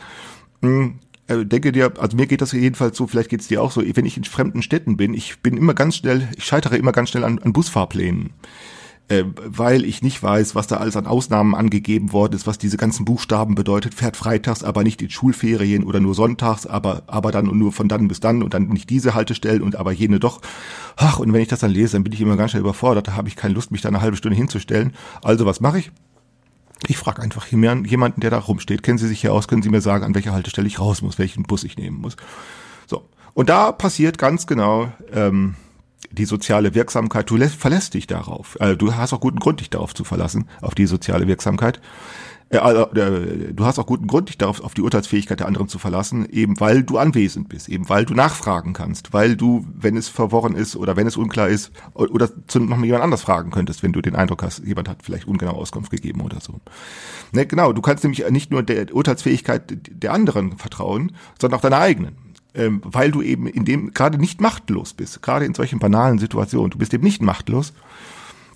Hm, 0.63 0.99
äh, 1.29 1.45
denke 1.45 1.73
dir, 1.73 1.93
also 1.99 2.17
mir 2.17 2.27
geht 2.27 2.41
das 2.41 2.53
jedenfalls 2.53 2.97
so, 2.97 3.07
vielleicht 3.07 3.31
geht 3.31 3.41
es 3.41 3.49
dir 3.49 3.63
auch 3.63 3.71
so, 3.71 3.83
wenn 3.85 4.07
ich 4.07 4.17
in 4.17 4.25
fremden 4.25 4.63
Städten 4.63 4.97
bin, 4.97 5.15
ich 5.15 5.41
bin 5.41 5.57
immer 5.57 5.75
ganz 5.75 5.97
schnell, 5.97 6.29
ich 6.37 6.45
scheitere 6.45 6.77
immer 6.77 6.93
ganz 6.93 7.11
schnell 7.11 7.25
an, 7.25 7.39
an 7.39 7.53
Busfahrplänen 7.53 8.31
äh, 9.09 9.25
weil 9.35 9.85
ich 9.85 10.03
nicht 10.03 10.23
weiß, 10.23 10.55
was 10.55 10.67
da 10.67 10.77
alles 10.77 10.97
an 10.97 11.07
Ausnahmen 11.07 11.55
angegeben 11.55 12.13
worden 12.13 12.35
ist, 12.35 12.47
was 12.47 12.59
diese 12.59 12.77
ganzen 12.77 13.05
Buchstaben 13.05 13.55
bedeutet, 13.55 13.95
fährt 13.95 14.17
freitags, 14.17 14.63
aber 14.63 14.85
nicht 14.85 15.01
in 15.01 15.11
Schulferien 15.11 15.85
oder 15.85 16.01
nur 16.01 16.15
sonntags, 16.15 16.67
aber, 16.67 17.03
aber 17.07 17.33
dann 17.33 17.49
und 17.49 17.59
nur 17.59 17.73
von 17.73 17.89
dann 17.89 18.09
bis 18.09 18.21
dann 18.21 18.43
und 18.43 18.55
dann 18.55 18.69
nicht 18.69 18.91
diese 18.91 19.15
Haltestellen 19.15 19.63
und 19.63 19.77
aber 19.77 19.93
jene 19.93 20.21
doch. 20.21 20.41
Ach, 20.97 21.19
und 21.19 21.33
wenn 21.33 21.41
ich 21.41 21.49
das 21.49 21.61
dann 21.61 21.71
lese, 21.71 21.93
dann 21.95 22.05
bin 22.05 22.13
ich 22.13 22.21
immer 22.21 22.37
ganz 22.37 22.51
schnell 22.51 22.63
überfordert, 22.63 23.09
da 23.09 23.17
habe 23.17 23.29
ich 23.29 23.37
keine 23.37 23.55
Lust, 23.55 23.71
mich 23.71 23.81
da 23.81 23.89
eine 23.89 24.01
halbe 24.03 24.17
Stunde 24.17 24.37
hinzustellen. 24.37 24.93
Also 25.23 25.47
was 25.47 25.61
mache 25.61 25.79
ich? 25.79 25.91
Ich 26.87 26.97
frage 26.97 27.23
einfach 27.23 27.47
jemanden, 27.47 28.21
der 28.21 28.31
da 28.31 28.39
rumsteht, 28.39 28.83
kennen 28.83 28.99
Sie 28.99 29.09
sich 29.09 29.21
hier 29.21 29.33
aus, 29.33 29.49
können 29.49 29.63
Sie 29.63 29.69
mir 29.69 29.81
sagen, 29.81 30.05
an 30.05 30.15
welcher 30.15 30.33
Haltestelle 30.33 30.69
ich 30.69 30.79
raus 30.79 31.03
muss, 31.03 31.19
welchen 31.19 31.43
Bus 31.43 31.65
ich 31.65 31.77
nehmen 31.77 32.01
muss. 32.01 32.17
So. 32.87 33.09
Und 33.35 33.49
da 33.49 33.73
passiert 33.73 34.19
ganz 34.19 34.47
genau, 34.47 34.93
ähm, 35.13 35.57
die 36.11 36.25
soziale 36.25 36.75
Wirksamkeit, 36.75 37.29
du 37.31 37.37
lässt, 37.37 37.57
verlässt 37.57 37.95
dich 37.95 38.07
darauf. 38.07 38.57
Also 38.61 38.77
du 38.77 38.95
hast 38.95 39.13
auch 39.13 39.21
guten 39.21 39.39
Grund, 39.39 39.61
dich 39.61 39.71
darauf 39.71 39.95
zu 39.95 40.05
verlassen, 40.05 40.49
auf 40.61 40.75
die 40.75 40.87
soziale 40.87 41.27
Wirksamkeit. 41.27 41.81
Äh, 42.51 42.59
also, 42.59 42.91
äh, 42.93 43.53
du 43.53 43.65
hast 43.65 43.79
auch 43.79 43.87
guten 43.87 44.07
Grund, 44.07 44.29
dich 44.29 44.39
darauf 44.39 44.63
auf 44.63 44.75
die 44.75 44.83
Urteilsfähigkeit 44.83 45.41
der 45.41 45.47
anderen 45.47 45.69
zu 45.69 45.79
verlassen, 45.79 46.29
eben 46.31 46.59
weil 46.61 46.83
du 46.83 46.99
anwesend 46.99 47.49
bist, 47.49 47.69
eben 47.69 47.89
weil 47.89 48.05
du 48.05 48.15
nachfragen 48.15 48.73
kannst, 48.73 49.13
weil 49.13 49.37
du, 49.37 49.67
wenn 49.75 49.97
es 49.97 50.09
verworren 50.09 50.55
ist 50.55 50.77
oder 50.77 50.97
wenn 50.97 51.07
es 51.07 51.17
unklar 51.17 51.49
ist, 51.49 51.73
oder 51.95 52.29
zu 52.47 52.61
noch 52.61 52.83
jemand 52.83 53.05
anders 53.05 53.23
fragen 53.23 53.51
könntest, 53.51 53.83
wenn 53.83 53.93
du 53.93 54.01
den 54.01 54.17
Eindruck 54.17 54.43
hast, 54.43 54.65
jemand 54.65 54.89
hat 54.89 55.03
vielleicht 55.03 55.27
ungenau 55.27 55.53
Auskunft 55.53 55.91
gegeben 55.91 56.21
oder 56.21 56.41
so. 56.41 56.61
Ne, 57.33 57.47
genau, 57.47 57.73
du 57.73 57.83
kannst 57.83 58.05
nämlich 58.05 58.29
nicht 58.31 58.51
nur 58.51 58.63
der 58.63 58.95
Urteilsfähigkeit 58.95 59.79
der 59.91 60.13
anderen 60.13 60.57
vertrauen, 60.57 61.13
sondern 61.41 61.59
auch 61.59 61.63
deiner 61.63 61.79
eigenen 61.79 62.17
ähm, 62.55 62.81
weil 62.85 63.11
du 63.11 63.23
eben 63.23 63.47
in 63.47 63.65
dem 63.65 63.93
gerade 63.93 64.19
nicht 64.19 64.41
machtlos 64.41 64.95
bist, 64.95 65.23
gerade 65.23 65.45
in 65.45 65.55
solchen 65.55 65.79
banalen 65.79 66.19
Situationen. 66.19 66.71
Du 66.71 66.79
bist 66.79 66.95
eben 66.95 67.05
nicht 67.05 67.23
machtlos. 67.23 67.73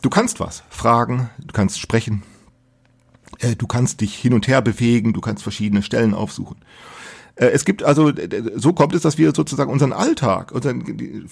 Du 0.01 0.11
kannst 0.11 0.41
was 0.41 0.65
fragen, 0.69 1.31
du 1.39 1.53
kannst 1.53 1.79
sprechen, 1.79 2.23
äh, 3.39 3.55
du 3.55 3.67
kannst 3.67 4.01
dich 4.01 4.15
hin 4.17 4.35
und 4.35 4.49
her 4.49 4.63
bewegen, 4.63 5.13
du 5.13 5.21
kannst 5.21 5.43
verschiedene 5.43 5.83
Stellen 5.83 6.15
aufsuchen. 6.15 6.57
Äh, 7.43 7.51
es 7.51 7.65
gibt 7.65 7.83
also, 7.83 8.13
so 8.55 8.73
kommt 8.73 8.95
es, 8.95 9.03
dass 9.03 9.19
wir 9.19 9.35
sozusagen 9.35 9.71
unseren 9.71 9.93
Alltag, 9.93 10.53
unseren, 10.53 11.29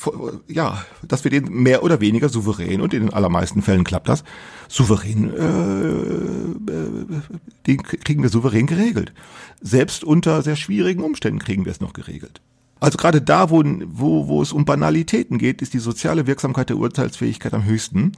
ja, 0.49 0.85
dass 1.07 1.25
wir 1.25 1.31
den 1.31 1.49
mehr 1.49 1.83
oder 1.85 2.01
weniger 2.01 2.29
souverän 2.29 2.81
und 2.81 2.93
in 2.93 3.03
den 3.03 3.13
allermeisten 3.13 3.63
Fällen 3.63 3.85
klappt 3.85 4.09
das, 4.09 4.25
souverän, 4.69 5.33
äh, 5.33 6.73
äh, 6.73 7.21
den 7.67 7.83
kriegen 7.83 8.23
wir 8.23 8.31
souverän 8.31 8.67
geregelt. 8.67 9.13
Selbst 9.61 10.03
unter 10.03 10.43
sehr 10.43 10.57
schwierigen 10.57 11.03
Umständen 11.03 11.39
kriegen 11.39 11.65
wir 11.65 11.73
es 11.73 11.81
noch 11.81 11.93
geregelt. 11.93 12.41
Also 12.81 12.97
gerade 12.97 13.21
da, 13.21 13.51
wo, 13.51 13.63
wo, 13.63 14.27
wo 14.27 14.43
es 14.43 14.53
um 14.53 14.65
Banalitäten 14.65 15.39
geht, 15.39 15.61
ist 15.61 15.75
die 15.75 15.79
soziale 15.79 16.27
Wirksamkeit 16.27 16.71
der 16.71 16.79
Urteilsfähigkeit 16.79 17.53
am 17.53 17.65
höchsten, 17.65 18.13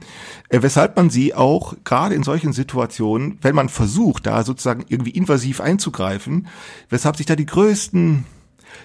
äh, 0.49 0.61
weshalb 0.61 0.95
man 0.95 1.09
sie 1.09 1.35
auch 1.35 1.75
gerade 1.83 2.15
in 2.15 2.23
solchen 2.23 2.53
Situationen, 2.53 3.37
wenn 3.41 3.55
man 3.55 3.69
versucht, 3.69 4.25
da 4.25 4.43
sozusagen 4.43 4.85
irgendwie 4.87 5.11
invasiv 5.11 5.59
einzugreifen, 5.59 6.47
weshalb 6.89 7.17
sich 7.17 7.25
da 7.25 7.35
die 7.35 7.45
größten 7.45 8.25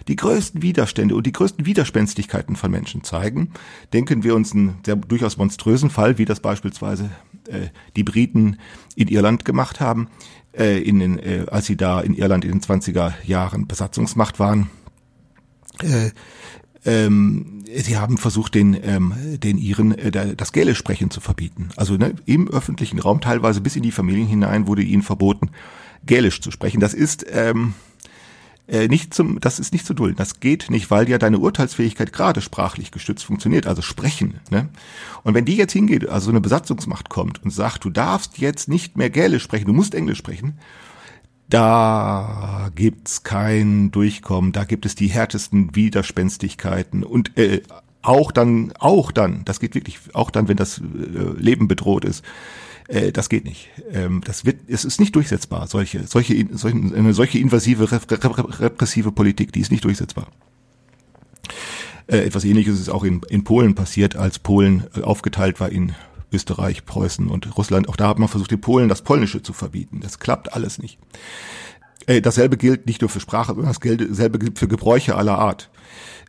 die 0.06 0.16
größten 0.16 0.60
Widerstände 0.60 1.14
und 1.14 1.26
die 1.26 1.32
größten 1.32 1.64
Widerspenstigkeiten 1.64 2.56
von 2.56 2.70
Menschen 2.70 3.04
zeigen. 3.04 3.52
Denken 3.94 4.22
wir 4.22 4.34
uns 4.34 4.52
einen 4.52 4.78
sehr 4.84 4.96
durchaus 4.96 5.38
monströsen 5.38 5.88
Fall, 5.88 6.18
wie 6.18 6.26
das 6.26 6.40
beispielsweise 6.40 7.10
äh, 7.48 7.68
die 7.96 8.04
Briten 8.04 8.58
in 8.96 9.08
Irland 9.08 9.46
gemacht 9.46 9.80
haben, 9.80 10.08
äh, 10.52 10.78
in 10.78 10.98
den, 10.98 11.18
äh, 11.18 11.46
als 11.50 11.66
sie 11.66 11.76
da 11.78 12.00
in 12.00 12.14
Irland 12.14 12.44
in 12.44 12.52
den 12.52 12.60
20er 12.60 13.14
Jahren 13.24 13.66
Besatzungsmacht 13.66 14.38
waren 14.38 14.68
äh, 15.82 16.10
ähm, 16.84 17.64
sie 17.74 17.96
haben 17.96 18.18
versucht, 18.18 18.54
den, 18.54 18.76
ähm, 18.82 19.14
den 19.42 19.58
Iren 19.58 19.96
äh, 19.98 20.34
das 20.34 20.52
Gälisch 20.52 20.78
sprechen 20.78 21.10
zu 21.10 21.20
verbieten. 21.20 21.70
Also 21.76 21.96
ne, 21.96 22.14
im 22.24 22.48
öffentlichen 22.48 22.98
Raum, 22.98 23.20
teilweise 23.20 23.60
bis 23.60 23.76
in 23.76 23.82
die 23.82 23.92
Familien 23.92 24.26
hinein, 24.26 24.66
wurde 24.66 24.82
ihnen 24.82 25.02
verboten, 25.02 25.50
Gälisch 26.06 26.40
zu 26.40 26.50
sprechen. 26.50 26.80
Das 26.80 26.94
ist 26.94 27.26
ähm, 27.30 27.74
äh, 28.68 28.86
nicht 28.86 29.12
zum, 29.12 29.40
das 29.40 29.58
ist 29.58 29.72
nicht 29.72 29.86
zu 29.86 29.94
dulden. 29.94 30.16
Das 30.16 30.40
geht 30.40 30.70
nicht, 30.70 30.90
weil 30.90 31.08
ja 31.08 31.18
deine 31.18 31.38
Urteilsfähigkeit 31.38 32.12
gerade 32.12 32.40
sprachlich 32.40 32.90
gestützt 32.90 33.24
funktioniert, 33.24 33.66
also 33.66 33.82
sprechen. 33.82 34.40
Ne? 34.50 34.68
Und 35.24 35.34
wenn 35.34 35.44
die 35.44 35.56
jetzt 35.56 35.72
hingeht, 35.72 36.08
also 36.08 36.30
eine 36.30 36.40
Besatzungsmacht 36.40 37.08
kommt 37.08 37.42
und 37.42 37.50
sagt, 37.50 37.84
du 37.84 37.90
darfst 37.90 38.38
jetzt 38.38 38.68
nicht 38.68 38.96
mehr 38.96 39.10
Gälisch 39.10 39.42
sprechen, 39.42 39.66
du 39.66 39.72
musst 39.72 39.94
Englisch 39.94 40.18
sprechen, 40.18 40.58
da 41.48 42.70
gibt's 42.74 43.22
kein 43.22 43.90
Durchkommen, 43.90 44.52
da 44.52 44.64
gibt 44.64 44.86
es 44.86 44.94
die 44.94 45.08
härtesten 45.08 45.74
Widerspenstigkeiten 45.74 47.04
und 47.04 47.36
äh, 47.38 47.62
auch 48.02 48.32
dann, 48.32 48.72
auch 48.78 49.12
dann, 49.12 49.44
das 49.44 49.60
geht 49.60 49.74
wirklich, 49.74 49.98
auch 50.12 50.30
dann, 50.30 50.48
wenn 50.48 50.56
das 50.56 50.78
äh, 50.78 50.82
Leben 51.38 51.68
bedroht 51.68 52.04
ist, 52.04 52.24
äh, 52.88 53.12
das 53.12 53.28
geht 53.28 53.44
nicht. 53.44 53.68
Ähm, 53.92 54.22
das 54.24 54.44
wird, 54.44 54.60
es 54.68 54.84
ist 54.84 55.00
nicht 55.00 55.14
durchsetzbar. 55.14 55.66
Solche, 55.66 56.06
solche, 56.06 56.46
solche 56.52 56.76
eine 56.76 57.12
solche 57.12 57.38
invasive 57.38 57.90
repressive 57.92 59.12
Politik, 59.12 59.52
die 59.52 59.60
ist 59.60 59.70
nicht 59.70 59.84
durchsetzbar. 59.84 60.28
Äh, 62.06 62.18
etwas 62.18 62.44
Ähnliches 62.44 62.80
ist 62.80 62.88
auch 62.88 63.04
in, 63.04 63.20
in 63.28 63.44
Polen 63.44 63.74
passiert, 63.74 64.16
als 64.16 64.38
Polen 64.38 64.84
äh, 64.96 65.02
aufgeteilt 65.02 65.60
war 65.60 65.70
in 65.70 65.94
Österreich, 66.32 66.84
Preußen 66.84 67.28
und 67.28 67.56
Russland. 67.56 67.88
Auch 67.88 67.96
da 67.96 68.08
hat 68.08 68.18
man 68.18 68.28
versucht, 68.28 68.50
den 68.50 68.60
Polen 68.60 68.88
das 68.88 69.02
Polnische 69.02 69.42
zu 69.42 69.52
verbieten. 69.52 70.00
Das 70.00 70.18
klappt 70.18 70.52
alles 70.52 70.78
nicht. 70.78 70.98
Äh, 72.06 72.20
dasselbe 72.20 72.56
gilt 72.56 72.86
nicht 72.86 73.00
nur 73.00 73.10
für 73.10 73.20
Sprache, 73.20 73.54
sondern 73.54 73.74
dasselbe 73.74 74.38
gilt 74.38 74.58
für 74.58 74.68
Gebräuche 74.68 75.14
aller 75.14 75.38
Art. 75.38 75.70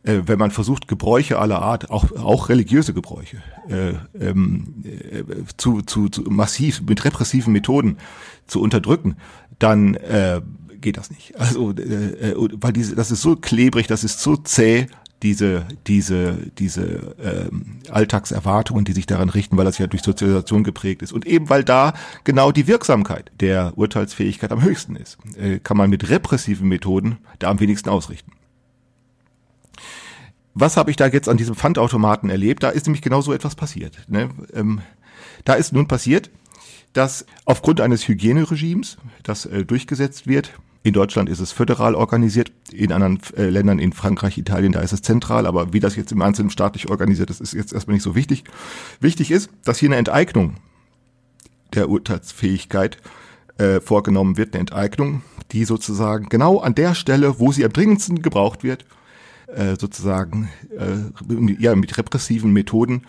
Äh, 0.03 0.21
wenn 0.25 0.39
man 0.39 0.51
versucht, 0.51 0.87
Gebräuche 0.87 1.39
aller 1.39 1.61
Art, 1.61 1.89
auch, 1.89 2.11
auch 2.13 2.49
religiöse 2.49 2.93
Gebräuche, 2.93 3.37
äh, 3.67 3.93
ähm, 4.19 4.83
äh, 4.83 5.23
zu, 5.57 5.81
zu, 5.81 6.09
zu 6.09 6.21
massiv 6.23 6.81
mit 6.81 7.03
repressiven 7.03 7.51
Methoden 7.51 7.97
zu 8.47 8.61
unterdrücken, 8.61 9.17
dann 9.57 9.95
äh, 9.95 10.41
geht 10.79 10.97
das 10.97 11.11
nicht. 11.11 11.37
Also, 11.39 11.71
äh, 11.71 12.31
äh 12.31 12.49
weil 12.61 12.73
diese, 12.73 12.95
das 12.95 13.11
ist 13.11 13.21
so 13.21 13.35
klebrig, 13.35 13.87
das 13.87 14.03
ist 14.03 14.21
so 14.21 14.37
zäh, 14.37 14.87
diese, 15.23 15.67
diese, 15.87 16.37
diese 16.57 17.15
ähm, 17.21 17.79
Alltagserwartungen, 17.89 18.85
die 18.85 18.93
sich 18.93 19.05
daran 19.05 19.29
richten, 19.29 19.57
weil 19.57 19.65
das 19.65 19.77
ja 19.77 19.87
durch 19.87 20.01
Sozialisation 20.01 20.63
geprägt 20.63 21.01
ist. 21.01 21.11
Und 21.11 21.25
eben 21.25 21.49
weil 21.49 21.63
da 21.63 21.93
genau 22.23 22.51
die 22.51 22.67
Wirksamkeit 22.67 23.31
der 23.39 23.73
Urteilsfähigkeit 23.75 24.51
am 24.51 24.63
höchsten 24.63 24.95
ist, 24.95 25.17
äh, 25.37 25.59
kann 25.59 25.77
man 25.77 25.89
mit 25.89 26.09
repressiven 26.09 26.67
Methoden 26.69 27.17
da 27.39 27.49
am 27.49 27.59
wenigsten 27.59 27.89
ausrichten. 27.89 28.31
Was 30.53 30.77
habe 30.77 30.89
ich 30.89 30.97
da 30.97 31.07
jetzt 31.07 31.29
an 31.29 31.37
diesem 31.37 31.55
Pfandautomaten 31.55 32.29
erlebt? 32.29 32.63
Da 32.63 32.69
ist 32.69 32.85
nämlich 32.85 33.01
genau 33.01 33.21
so 33.21 33.33
etwas 33.33 33.55
passiert. 33.55 33.99
Ne? 34.07 34.29
Ähm, 34.53 34.81
da 35.45 35.53
ist 35.53 35.73
nun 35.73 35.87
passiert, 35.87 36.29
dass 36.93 37.25
aufgrund 37.45 37.81
eines 37.81 38.07
Hygieneregimes, 38.07 38.97
das 39.23 39.45
äh, 39.45 39.63
durchgesetzt 39.65 40.27
wird, 40.27 40.53
in 40.81 40.93
Deutschland 40.93 41.29
ist 41.29 41.39
es 41.39 41.51
föderal 41.51 41.93
organisiert, 41.93 42.51
in 42.71 42.91
anderen 42.91 43.19
äh, 43.35 43.49
Ländern, 43.49 43.79
in 43.79 43.91
Frankreich, 43.91 44.37
Italien, 44.37 44.71
da 44.71 44.79
ist 44.79 44.93
es 44.93 45.01
zentral, 45.01 45.45
aber 45.45 45.73
wie 45.73 45.79
das 45.79 45.95
jetzt 45.95 46.11
im 46.11 46.21
Einzelnen 46.21 46.49
staatlich 46.49 46.89
organisiert 46.89 47.29
ist, 47.29 47.41
ist 47.41 47.53
jetzt 47.53 47.73
erstmal 47.73 47.95
nicht 47.95 48.03
so 48.03 48.15
wichtig. 48.15 48.45
Wichtig 49.01 49.31
ist, 49.31 49.49
dass 49.65 49.77
hier 49.77 49.89
eine 49.89 49.97
Enteignung 49.97 50.55
der 51.73 51.89
Urteilsfähigkeit 51.89 52.97
äh, 53.57 53.81
vorgenommen 53.81 54.37
wird, 54.37 54.53
eine 54.53 54.61
Enteignung, 54.61 55.21
die 55.51 55.65
sozusagen 55.65 56.29
genau 56.29 56.59
an 56.59 56.75
der 56.75 56.95
Stelle, 56.95 57.39
wo 57.39 57.51
sie 57.51 57.65
am 57.65 57.73
dringendsten 57.73 58.21
gebraucht 58.21 58.63
wird, 58.63 58.85
äh, 59.47 59.75
sozusagen 59.77 60.49
äh, 60.77 61.61
ja, 61.61 61.75
mit 61.75 61.97
repressiven 61.97 62.53
Methoden 62.53 63.03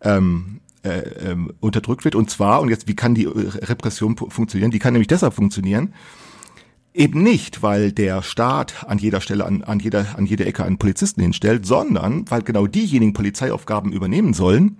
ähm, 0.00 0.60
äh, 0.82 0.98
ähm, 1.30 1.52
unterdrückt 1.60 2.04
wird. 2.04 2.16
Und 2.16 2.30
zwar, 2.30 2.60
und 2.60 2.68
jetzt, 2.68 2.88
wie 2.88 2.96
kann 2.96 3.14
die 3.14 3.26
Repression 3.26 4.16
funktionieren? 4.16 4.72
Die 4.72 4.80
kann 4.80 4.94
nämlich 4.94 5.08
deshalb 5.08 5.34
funktionieren, 5.34 5.94
Eben 6.94 7.22
nicht, 7.22 7.62
weil 7.62 7.90
der 7.90 8.22
Staat 8.22 8.84
an 8.86 8.98
jeder 8.98 9.22
Stelle, 9.22 9.46
an, 9.46 9.62
an, 9.62 9.80
jeder, 9.80 10.18
an 10.18 10.26
jeder 10.26 10.46
Ecke 10.46 10.62
einen 10.64 10.76
Polizisten 10.76 11.22
hinstellt, 11.22 11.64
sondern 11.64 12.30
weil 12.30 12.42
genau 12.42 12.66
diejenigen 12.66 13.14
Polizeiaufgaben 13.14 13.92
übernehmen 13.92 14.34
sollen, 14.34 14.76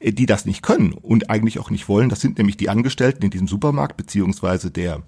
äh, 0.00 0.12
die 0.12 0.26
das 0.26 0.44
nicht 0.44 0.62
können 0.62 0.92
und 0.92 1.30
eigentlich 1.30 1.60
auch 1.60 1.70
nicht 1.70 1.88
wollen. 1.88 2.08
Das 2.08 2.20
sind 2.20 2.38
nämlich 2.38 2.56
die 2.56 2.68
Angestellten 2.68 3.22
in 3.24 3.30
diesem 3.30 3.46
Supermarkt, 3.46 3.96
beziehungsweise 3.96 4.72
der, 4.72 5.02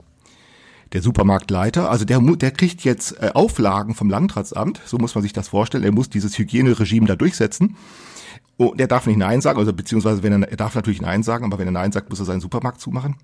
der 0.92 1.02
Supermarktleiter. 1.02 1.90
Also 1.90 2.04
der, 2.04 2.20
der 2.20 2.52
kriegt 2.52 2.84
jetzt 2.84 3.20
äh, 3.20 3.32
Auflagen 3.34 3.96
vom 3.96 4.08
Landratsamt, 4.08 4.80
so 4.84 4.96
muss 4.96 5.16
man 5.16 5.22
sich 5.22 5.32
das 5.32 5.48
vorstellen. 5.48 5.82
Er 5.82 5.92
muss 5.92 6.08
dieses 6.08 6.38
Hygieneregime 6.38 7.08
da 7.08 7.16
durchsetzen. 7.16 7.76
Und 8.56 8.78
der 8.78 8.86
darf 8.86 9.08
nicht 9.08 9.18
Nein 9.18 9.40
sagen, 9.40 9.58
also 9.58 9.72
beziehungsweise 9.72 10.22
wenn 10.22 10.44
er, 10.44 10.48
er 10.48 10.56
darf 10.56 10.76
natürlich 10.76 11.02
Nein 11.02 11.24
sagen, 11.24 11.44
aber 11.44 11.58
wenn 11.58 11.66
er 11.66 11.72
Nein 11.72 11.90
sagt, 11.90 12.10
muss 12.10 12.20
er 12.20 12.26
seinen 12.26 12.40
Supermarkt 12.40 12.80
zumachen. 12.80 13.16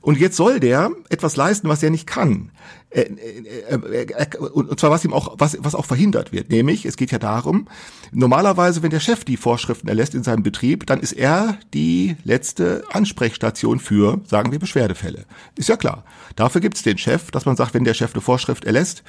Und 0.00 0.18
jetzt 0.18 0.36
soll 0.36 0.60
der 0.60 0.90
etwas 1.10 1.36
leisten, 1.36 1.68
was 1.68 1.82
er 1.82 1.90
nicht 1.90 2.06
kann. 2.06 2.50
Äh, 2.88 3.02
äh, 3.02 4.02
äh, 4.02 4.36
und 4.38 4.80
zwar 4.80 4.90
was 4.90 5.04
ihm 5.04 5.12
auch, 5.12 5.34
was, 5.38 5.58
was 5.60 5.74
auch 5.74 5.84
verhindert 5.84 6.32
wird. 6.32 6.50
Nämlich, 6.50 6.86
es 6.86 6.96
geht 6.96 7.12
ja 7.12 7.18
darum, 7.18 7.68
normalerweise, 8.10 8.82
wenn 8.82 8.90
der 8.90 9.00
Chef 9.00 9.24
die 9.24 9.36
Vorschriften 9.36 9.88
erlässt 9.88 10.14
in 10.14 10.22
seinem 10.22 10.42
Betrieb, 10.42 10.86
dann 10.86 11.00
ist 11.00 11.12
er 11.12 11.58
die 11.74 12.16
letzte 12.24 12.82
Ansprechstation 12.90 13.78
für, 13.78 14.20
sagen 14.26 14.52
wir, 14.52 14.58
Beschwerdefälle. 14.58 15.24
Ist 15.56 15.68
ja 15.68 15.76
klar. 15.76 16.04
Dafür 16.34 16.60
gibt 16.60 16.76
es 16.76 16.82
den 16.82 16.98
Chef, 16.98 17.30
dass 17.30 17.44
man 17.44 17.56
sagt, 17.56 17.74
wenn 17.74 17.84
der 17.84 17.94
Chef 17.94 18.14
eine 18.14 18.22
Vorschrift 18.22 18.64
erlässt, 18.64 19.04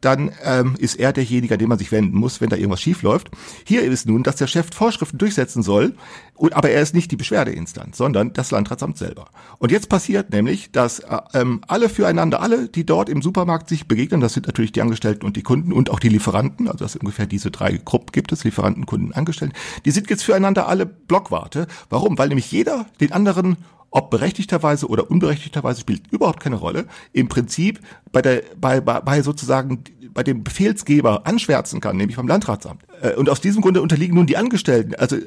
dann 0.00 0.32
ähm, 0.44 0.76
ist 0.78 0.94
er 0.96 1.12
derjenige, 1.12 1.54
an 1.54 1.58
den 1.58 1.68
man 1.68 1.78
sich 1.78 1.92
wenden 1.92 2.16
muss, 2.16 2.40
wenn 2.40 2.48
da 2.48 2.56
irgendwas 2.56 2.80
schief 2.80 3.02
läuft. 3.02 3.30
Hier 3.64 3.82
ist 3.82 4.06
nun, 4.06 4.22
dass 4.22 4.36
der 4.36 4.46
Chef 4.46 4.66
Vorschriften 4.72 5.18
durchsetzen 5.18 5.62
soll, 5.62 5.94
und, 6.34 6.54
aber 6.54 6.70
er 6.70 6.80
ist 6.80 6.94
nicht 6.94 7.10
die 7.10 7.16
Beschwerdeinstanz, 7.16 7.96
sondern 7.96 8.32
das 8.32 8.52
Landratsamt 8.52 8.96
selber. 8.96 9.26
Und 9.58 9.72
jetzt 9.72 9.88
passiert 9.88 10.30
nämlich, 10.30 10.70
dass 10.70 11.00
äh, 11.00 11.18
ähm, 11.34 11.62
alle 11.66 11.88
füreinander, 11.88 12.40
alle, 12.40 12.68
die 12.68 12.86
dort 12.86 13.08
im 13.08 13.22
Supermarkt 13.22 13.68
sich 13.68 13.88
begegnen, 13.88 14.20
das 14.20 14.34
sind 14.34 14.46
natürlich 14.46 14.72
die 14.72 14.82
Angestellten 14.82 15.26
und 15.26 15.36
die 15.36 15.42
Kunden 15.42 15.72
und 15.72 15.90
auch 15.90 15.98
die 15.98 16.08
Lieferanten, 16.08 16.68
also 16.68 16.78
das 16.78 16.96
ungefähr 16.96 17.26
diese 17.26 17.50
drei 17.50 17.80
Gruppen 17.84 18.12
gibt 18.12 18.30
es, 18.30 18.44
Lieferanten, 18.44 18.86
Kunden, 18.86 19.12
Angestellten, 19.12 19.54
die 19.84 19.90
sind 19.90 20.08
jetzt 20.10 20.22
füreinander 20.22 20.68
alle 20.68 20.86
Blockwarte. 20.86 21.66
Warum? 21.90 22.18
Weil 22.18 22.28
nämlich 22.28 22.52
jeder 22.52 22.86
den 23.00 23.12
anderen 23.12 23.56
ob 23.90 24.10
berechtigterweise 24.10 24.86
oder 24.86 25.10
unberechtigterweise 25.10 25.80
spielt 25.80 26.02
überhaupt 26.10 26.40
keine 26.40 26.56
Rolle, 26.56 26.86
im 27.12 27.28
Prinzip 27.28 27.80
bei 28.12 28.22
der, 28.22 28.42
bei, 28.60 28.80
bei, 28.80 29.00
bei 29.00 29.22
sozusagen 29.22 29.84
bei 30.12 30.22
dem 30.22 30.42
Befehlsgeber 30.42 31.26
anschwärzen 31.26 31.80
kann, 31.80 31.96
nämlich 31.96 32.16
beim 32.16 32.28
Landratsamt. 32.28 32.82
Äh, 33.02 33.14
und 33.14 33.30
aus 33.30 33.40
diesem 33.40 33.62
Grunde 33.62 33.82
unterliegen 33.82 34.16
nun 34.16 34.26
die 34.26 34.36
Angestellten, 34.36 34.94
also 34.94 35.16
äh, 35.16 35.22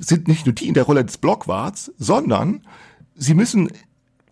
sind 0.00 0.28
nicht 0.28 0.46
nur 0.46 0.54
die 0.54 0.68
in 0.68 0.74
der 0.74 0.84
Rolle 0.84 1.04
des 1.04 1.18
Blockwarts, 1.18 1.92
sondern 1.98 2.62
sie 3.16 3.34
müssen 3.34 3.70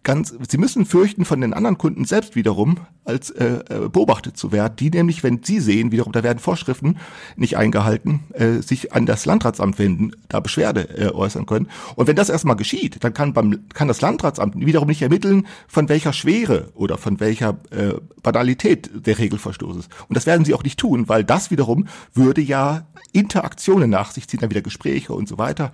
ganz, 0.07 0.33
sie 0.49 0.57
müssen 0.57 0.87
fürchten, 0.87 1.25
von 1.25 1.41
den 1.41 1.53
anderen 1.53 1.79
Kunden 1.79 2.05
selbst 2.05 2.37
wiederum 2.37 2.77
als 3.05 3.31
äh, 3.31 3.59
äh, 3.69 3.89
beobachtet 3.89 4.37
zu 4.37 4.53
werden, 4.53 4.77
die 4.77 4.89
nämlich, 4.91 5.25
wenn 5.25 5.43
sie 5.43 5.59
sehen, 5.59 5.91
wiederum, 5.91 6.13
da 6.13 6.23
werden 6.23 6.39
Vorschriften 6.39 6.99
nicht 7.35 7.57
eingehalten, 7.57 8.21
äh, 8.33 8.63
sich 8.63 8.93
an 8.93 9.05
das 9.05 9.27
Landratsamt 9.27 9.81
wenden, 9.81 10.13
da 10.29 10.39
Beschwerde 10.39 10.97
äh, 10.97 11.13
äußern 11.13 11.45
können. 11.45 11.69
Und 11.97 12.07
wenn 12.07 12.15
das 12.15 12.29
erstmal 12.29 12.55
geschieht, 12.55 13.03
dann 13.03 13.15
kann 13.15 13.33
beim 13.33 13.67
kann 13.75 13.89
das 13.89 14.01
Landratsamt 14.01 14.55
wiederum 14.65 14.87
nicht 14.87 15.03
ermitteln, 15.03 15.49
von 15.67 15.89
welcher 15.89 16.13
Schwere 16.13 16.71
oder 16.75 16.99
von 16.99 17.19
welcher 17.19 17.59
äh, 17.71 17.95
Banalität 18.23 18.89
der 18.95 19.19
Regelverstoß 19.19 19.77
ist. 19.77 19.91
Und 20.09 20.17
das 20.17 20.27
werden 20.27 20.45
sie 20.45 20.55
auch 20.55 20.63
nicht 20.63 20.79
tun, 20.79 21.09
weil 21.09 21.25
das 21.25 21.51
wiederum 21.51 21.89
würde 22.15 22.43
ja 22.43 22.87
Interaktionen 23.11 23.91
nach 23.91 24.13
sich 24.13 24.29
ziehen, 24.29 24.39
dann 24.39 24.51
wieder 24.51 24.63
Gespräche 24.63 25.13
und 25.15 25.29
so 25.29 25.37
weiter. 25.37 25.73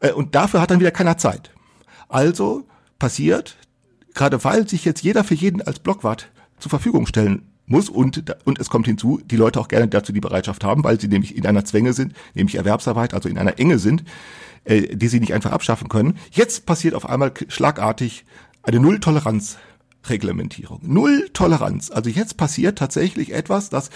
Äh, 0.00 0.12
und 0.12 0.34
dafür 0.34 0.62
hat 0.62 0.70
dann 0.70 0.80
wieder 0.80 0.90
keiner 0.90 1.18
Zeit. 1.18 1.50
Also 2.08 2.66
passiert, 2.98 3.58
gerade 4.14 4.42
weil 4.44 4.68
sich 4.68 4.84
jetzt 4.84 5.02
jeder 5.02 5.24
für 5.24 5.34
jeden 5.34 5.60
als 5.62 5.80
Blockwart 5.80 6.30
zur 6.58 6.70
Verfügung 6.70 7.06
stellen 7.06 7.42
muss 7.66 7.88
und, 7.88 8.36
und 8.44 8.58
es 8.58 8.70
kommt 8.70 8.86
hinzu, 8.86 9.20
die 9.24 9.36
Leute 9.36 9.60
auch 9.60 9.68
gerne 9.68 9.88
dazu 9.88 10.12
die 10.12 10.20
Bereitschaft 10.20 10.64
haben, 10.64 10.84
weil 10.84 11.00
sie 11.00 11.08
nämlich 11.08 11.36
in 11.36 11.46
einer 11.46 11.64
Zwänge 11.64 11.92
sind, 11.92 12.14
nämlich 12.34 12.56
Erwerbsarbeit, 12.56 13.14
also 13.14 13.28
in 13.28 13.38
einer 13.38 13.58
Enge 13.58 13.78
sind, 13.78 14.04
äh, 14.64 14.96
die 14.96 15.08
sie 15.08 15.20
nicht 15.20 15.34
einfach 15.34 15.52
abschaffen 15.52 15.88
können. 15.88 16.18
Jetzt 16.30 16.66
passiert 16.66 16.94
auf 16.94 17.08
einmal 17.08 17.32
schlagartig 17.48 18.24
eine 18.62 18.80
Nulltoleranz 18.80 19.58
Reglementierung. 20.08 20.80
Null 20.82 21.28
Toleranz. 21.32 21.90
Also 21.90 22.10
jetzt 22.10 22.36
passiert 22.36 22.78
tatsächlich 22.78 23.32
etwas, 23.32 23.70
das 23.70 23.90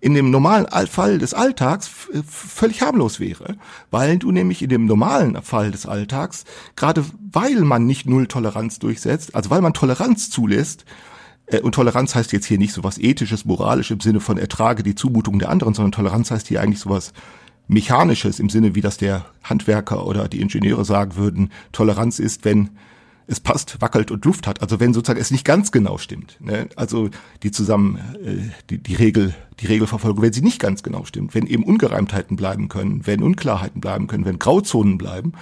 in 0.00 0.14
dem 0.14 0.30
normalen 0.30 0.66
Fall 0.86 1.18
des 1.18 1.34
Alltags 1.34 1.90
völlig 2.28 2.82
harmlos 2.82 3.20
wäre, 3.20 3.56
weil 3.90 4.18
du 4.18 4.32
nämlich 4.32 4.62
in 4.62 4.68
dem 4.68 4.86
normalen 4.86 5.40
Fall 5.42 5.70
des 5.70 5.86
Alltags, 5.86 6.44
gerade 6.76 7.04
weil 7.32 7.60
man 7.60 7.86
nicht 7.86 8.06
Null 8.06 8.26
Toleranz 8.26 8.78
durchsetzt, 8.78 9.34
also 9.34 9.50
weil 9.50 9.60
man 9.60 9.74
Toleranz 9.74 10.30
zulässt, 10.30 10.84
äh, 11.46 11.60
und 11.60 11.74
Toleranz 11.74 12.14
heißt 12.14 12.32
jetzt 12.32 12.46
hier 12.46 12.58
nicht 12.58 12.72
sowas 12.72 12.98
ethisches, 12.98 13.44
moralisches 13.44 13.94
im 13.94 14.00
Sinne 14.00 14.20
von 14.20 14.38
ertrage 14.38 14.82
die 14.82 14.94
Zumutung 14.94 15.38
der 15.38 15.50
anderen, 15.50 15.74
sondern 15.74 15.92
Toleranz 15.92 16.30
heißt 16.30 16.48
hier 16.48 16.60
eigentlich 16.60 16.80
sowas 16.80 17.12
mechanisches 17.68 18.40
im 18.40 18.50
Sinne, 18.50 18.74
wie 18.74 18.80
das 18.80 18.96
der 18.96 19.24
Handwerker 19.44 20.06
oder 20.06 20.28
die 20.28 20.40
Ingenieure 20.40 20.84
sagen 20.84 21.16
würden. 21.16 21.50
Toleranz 21.72 22.18
ist, 22.18 22.44
wenn 22.44 22.70
es 23.26 23.40
passt, 23.40 23.80
wackelt 23.80 24.10
und 24.10 24.24
Luft 24.24 24.46
hat. 24.46 24.62
Also 24.62 24.80
wenn 24.80 24.92
sozusagen 24.92 25.20
es 25.20 25.30
nicht 25.30 25.44
ganz 25.44 25.72
genau 25.72 25.98
stimmt. 25.98 26.36
Ne? 26.40 26.68
Also 26.76 27.10
die 27.42 27.50
zusammen 27.50 27.96
äh, 28.24 28.50
die, 28.70 28.78
die 28.78 28.94
Regel, 28.94 29.34
die 29.60 29.66
Regelverfolgung, 29.66 30.22
wenn 30.22 30.32
sie 30.32 30.42
nicht 30.42 30.58
ganz 30.58 30.82
genau 30.82 31.04
stimmt, 31.04 31.34
wenn 31.34 31.46
eben 31.46 31.64
Ungereimtheiten 31.64 32.36
bleiben 32.36 32.68
können, 32.68 33.06
wenn 33.06 33.22
Unklarheiten 33.22 33.80
bleiben 33.80 34.06
können, 34.06 34.24
wenn 34.24 34.38
Grauzonen 34.38 34.98
bleiben, 34.98 35.32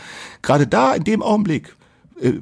gerade 0.43 0.67
da 0.67 0.95
in 0.95 1.05
dem 1.05 1.23
Augenblick 1.23 1.77
äh, 2.21 2.35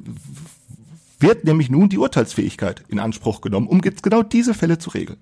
wird 1.19 1.43
nämlich 1.43 1.69
nun 1.69 1.89
die 1.89 1.97
Urteilsfähigkeit 1.97 2.83
in 2.87 2.99
Anspruch 2.99 3.41
genommen, 3.41 3.67
um 3.67 3.81
jetzt 3.83 4.03
genau 4.03 4.23
diese 4.23 4.53
Fälle 4.53 4.77
zu 4.77 4.89
regeln. 4.91 5.19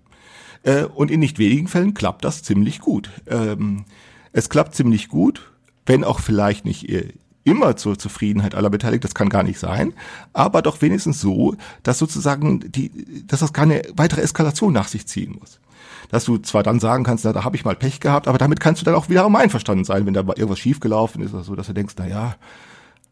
Äh, 0.64 0.84
und 0.84 1.12
in 1.12 1.20
nicht 1.20 1.40
wenigen 1.40 1.68
Fällen 1.68 1.94
klappt 1.94 2.24
das 2.26 2.44
ziemlich 2.44 2.80
gut. 2.80 3.10
Ähm, 3.28 3.86
es 4.32 4.50
klappt 4.50 4.76
ziemlich 4.76 5.08
gut, 5.08 5.52
wenn 5.86 6.04
auch 6.04 6.20
vielleicht 6.20 6.66
nicht 6.66 6.90
äh, 6.90 7.14
immer 7.48 7.78
zur 7.78 7.98
Zufriedenheit 7.98 8.56
aller 8.56 8.70
Beteiligten, 8.70 9.08
das 9.08 9.16
kann 9.16 9.30
gar 9.30 9.44
nicht 9.44 9.58
sein, 9.58 9.94
aber 10.34 10.62
doch 10.62 10.82
wenigstens 10.82 11.22
so, 11.22 11.56
dass 11.82 11.98
sozusagen 11.98 12.60
die, 12.72 13.26
dass 13.26 13.40
das 13.40 13.54
keine 13.54 13.84
weitere 13.96 14.22
Eskalation 14.22 14.74
nach 14.74 14.90
sich 14.90 15.08
ziehen 15.08 15.38
muss. 15.40 15.60
Dass 16.10 16.26
du 16.26 16.38
zwar 16.38 16.64
dann 16.64 16.80
sagen 16.80 17.04
kannst, 17.04 17.26
na, 17.26 17.34
da 17.34 17.44
habe 17.44 17.56
ich 17.56 17.66
mal 17.66 17.76
Pech 17.76 18.00
gehabt, 18.02 18.28
aber 18.28 18.38
damit 18.38 18.60
kannst 18.60 18.82
du 18.82 18.86
dann 18.86 18.96
auch 18.96 19.10
wiederum 19.10 19.36
einverstanden 19.36 19.86
sein, 19.86 20.06
wenn 20.06 20.14
da 20.14 20.22
irgendwas 20.22 20.60
schiefgelaufen 20.60 21.22
ist 21.22 21.34
oder 21.34 21.44
so, 21.44 21.56
dass 21.56 21.68
du 21.68 21.74
denkst, 21.74 21.96
na 21.98 22.08
ja, 22.08 22.36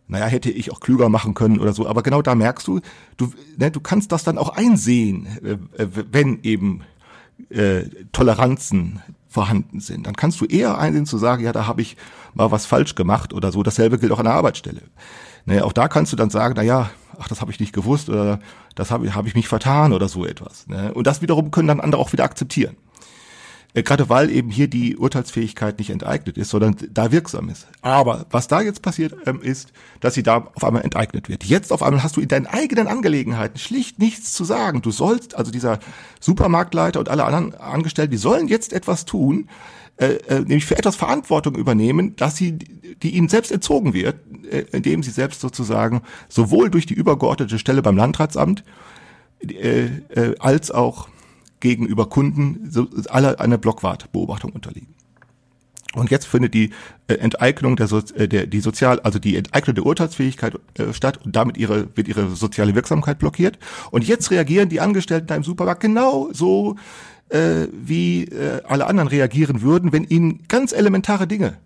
naja, 0.07 0.25
hätte 0.25 0.51
ich 0.51 0.71
auch 0.71 0.81
klüger 0.81 1.09
machen 1.09 1.33
können 1.33 1.59
oder 1.59 1.73
so. 1.73 1.87
Aber 1.87 2.03
genau 2.03 2.21
da 2.21 2.35
merkst 2.35 2.67
du, 2.67 2.81
du, 3.17 3.31
ne, 3.57 3.71
du 3.71 3.79
kannst 3.79 4.11
das 4.11 4.23
dann 4.23 4.37
auch 4.37 4.49
einsehen, 4.49 5.27
äh 5.77 5.87
wenn 6.11 6.39
eben 6.43 6.81
äh, 7.49 7.83
Toleranzen 8.11 9.01
vorhanden 9.35 9.81
sind. 9.81 10.07
Dann 10.07 10.15
kannst 10.15 10.39
du 10.41 10.45
eher 10.45 10.77
einsehen 10.77 11.05
zu 11.05 11.17
sagen, 11.17 11.43
ja, 11.43 11.51
da 11.51 11.67
habe 11.67 11.81
ich 11.81 11.97
mal 12.33 12.51
was 12.51 12.65
falsch 12.65 12.95
gemacht 12.95 13.33
oder 13.33 13.51
so. 13.51 13.63
Dasselbe 13.63 13.99
gilt 13.99 14.11
auch 14.11 14.19
an 14.19 14.25
der 14.25 14.33
Arbeitsstelle. 14.33 14.81
Ne, 15.45 15.63
auch 15.63 15.73
da 15.73 15.87
kannst 15.87 16.11
du 16.11 16.15
dann 16.15 16.29
sagen, 16.29 16.55
na 16.57 16.63
ja, 16.63 16.89
ach, 17.19 17.27
das 17.27 17.41
habe 17.41 17.51
ich 17.51 17.59
nicht 17.59 17.73
gewusst 17.73 18.09
oder 18.09 18.39
das 18.73 18.91
habe 18.91 19.13
hab 19.13 19.27
ich 19.27 19.35
mich 19.35 19.47
vertan 19.47 19.93
oder 19.93 20.07
so 20.07 20.25
etwas. 20.25 20.67
Ne? 20.67 20.93
Und 20.93 21.05
das 21.05 21.21
wiederum 21.21 21.51
können 21.51 21.67
dann 21.67 21.81
andere 21.81 22.01
auch 22.01 22.13
wieder 22.13 22.23
akzeptieren. 22.23 22.77
Äh, 23.75 23.83
gerade 23.83 24.09
weil 24.09 24.31
eben 24.31 24.49
hier 24.49 24.67
die 24.67 24.95
Urteilsfähigkeit 24.95 25.77
nicht 25.77 25.89
enteignet 25.89 26.37
ist, 26.37 26.49
sondern 26.49 26.77
da 26.91 27.11
wirksam 27.11 27.49
ist. 27.49 27.67
Aber 27.81 28.25
was 28.31 28.47
da 28.47 28.61
jetzt 28.61 28.81
passiert, 28.81 29.15
ähm, 29.27 29.41
ist, 29.41 29.73
dass 29.99 30.13
sie 30.13 30.23
da 30.23 30.49
auf 30.55 30.63
einmal 30.63 30.83
enteignet 30.83 31.29
wird. 31.29 31.43
Jetzt 31.43 31.71
auf 31.71 31.83
einmal 31.83 32.01
hast 32.01 32.15
du 32.15 32.21
in 32.21 32.29
deinen 32.29 32.47
eigenen 32.47 32.87
Angelegenheiten 32.87 33.59
schlicht 33.59 33.99
nichts 33.99 34.33
zu 34.33 34.45
sagen. 34.45 34.81
Du 34.81 34.91
sollst, 34.91 35.35
also 35.35 35.51
dieser 35.51 35.79
Supermarktleiter 36.21 36.99
und 36.99 37.09
alle 37.09 37.25
anderen 37.25 37.53
Angestellten, 37.55 38.11
die 38.11 38.17
sollen 38.17 38.47
jetzt 38.47 38.71
etwas 38.71 39.03
tun, 39.03 39.49
äh, 39.97 40.15
äh, 40.27 40.39
nämlich 40.39 40.65
für 40.65 40.77
etwas 40.77 40.95
Verantwortung 40.95 41.55
übernehmen, 41.55 42.15
dass 42.15 42.37
sie, 42.37 42.53
die 42.53 43.15
ihnen 43.15 43.27
selbst 43.27 43.51
entzogen 43.51 43.93
wird, 43.93 44.15
äh, 44.49 44.65
indem 44.71 45.03
sie 45.03 45.11
selbst 45.11 45.41
sozusagen 45.41 46.01
sowohl 46.29 46.69
durch 46.69 46.85
die 46.85 46.93
übergeordnete 46.93 47.59
Stelle 47.59 47.81
beim 47.81 47.97
Landratsamt 47.97 48.63
äh, 49.41 49.85
äh, 49.85 50.35
als 50.39 50.71
auch 50.71 51.09
gegenüber 51.65 52.07
Kunden 52.07 52.69
so, 52.69 52.87
alle 53.09 53.39
einer 53.39 53.57
Blockwartbeobachtung 53.57 54.51
unterliegen. 54.51 54.93
Und 55.95 56.11
jetzt 56.11 56.27
findet 56.27 56.53
die 56.53 56.71
äh, 57.07 57.15
Enteignung 57.15 57.75
der, 57.75 57.87
so 57.87 57.99
äh, 58.15 58.27
der 58.27 58.45
die 58.45 58.59
sozial 58.59 58.99
also 58.99 59.17
die 59.17 59.35
Enteignung 59.35 59.75
der 59.75 59.85
Urteilsfähigkeit 59.85 60.59
äh, 60.77 60.93
statt 60.93 61.19
und 61.25 61.35
damit 61.35 61.57
ihre 61.57 61.87
wird 61.95 62.07
ihre 62.07 62.35
soziale 62.35 62.75
Wirksamkeit 62.75 63.17
blockiert. 63.17 63.57
Und 63.91 64.03
jetzt 64.03 64.29
reagieren 64.29 64.69
die 64.69 64.81
Angestellten 64.81 65.27
da 65.27 65.35
im 65.35 65.43
Supermarkt 65.43 65.81
genau 65.81 66.29
so 66.33 66.75
äh, 67.29 67.67
wie 67.71 68.25
äh, 68.25 68.61
alle 68.67 68.85
anderen 68.85 69.07
reagieren 69.07 69.61
würden, 69.61 69.91
wenn 69.91 70.03
ihnen 70.03 70.43
ganz 70.47 70.73
elementare 70.73 71.27
Dinge 71.27 71.57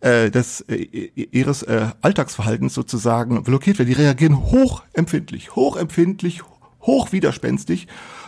äh, 0.00 0.30
des 0.30 0.62
äh, 0.62 1.10
ihres 1.30 1.62
äh, 1.62 1.88
Alltagsverhaltens 2.00 2.74
sozusagen 2.74 3.44
blockiert 3.44 3.78
werden. 3.78 3.90
Die 3.90 4.00
reagieren 4.02 4.50
hochempfindlich, 4.50 5.54
hochempfindlich, 5.54 6.42
hochwiderspenstig 6.80 7.86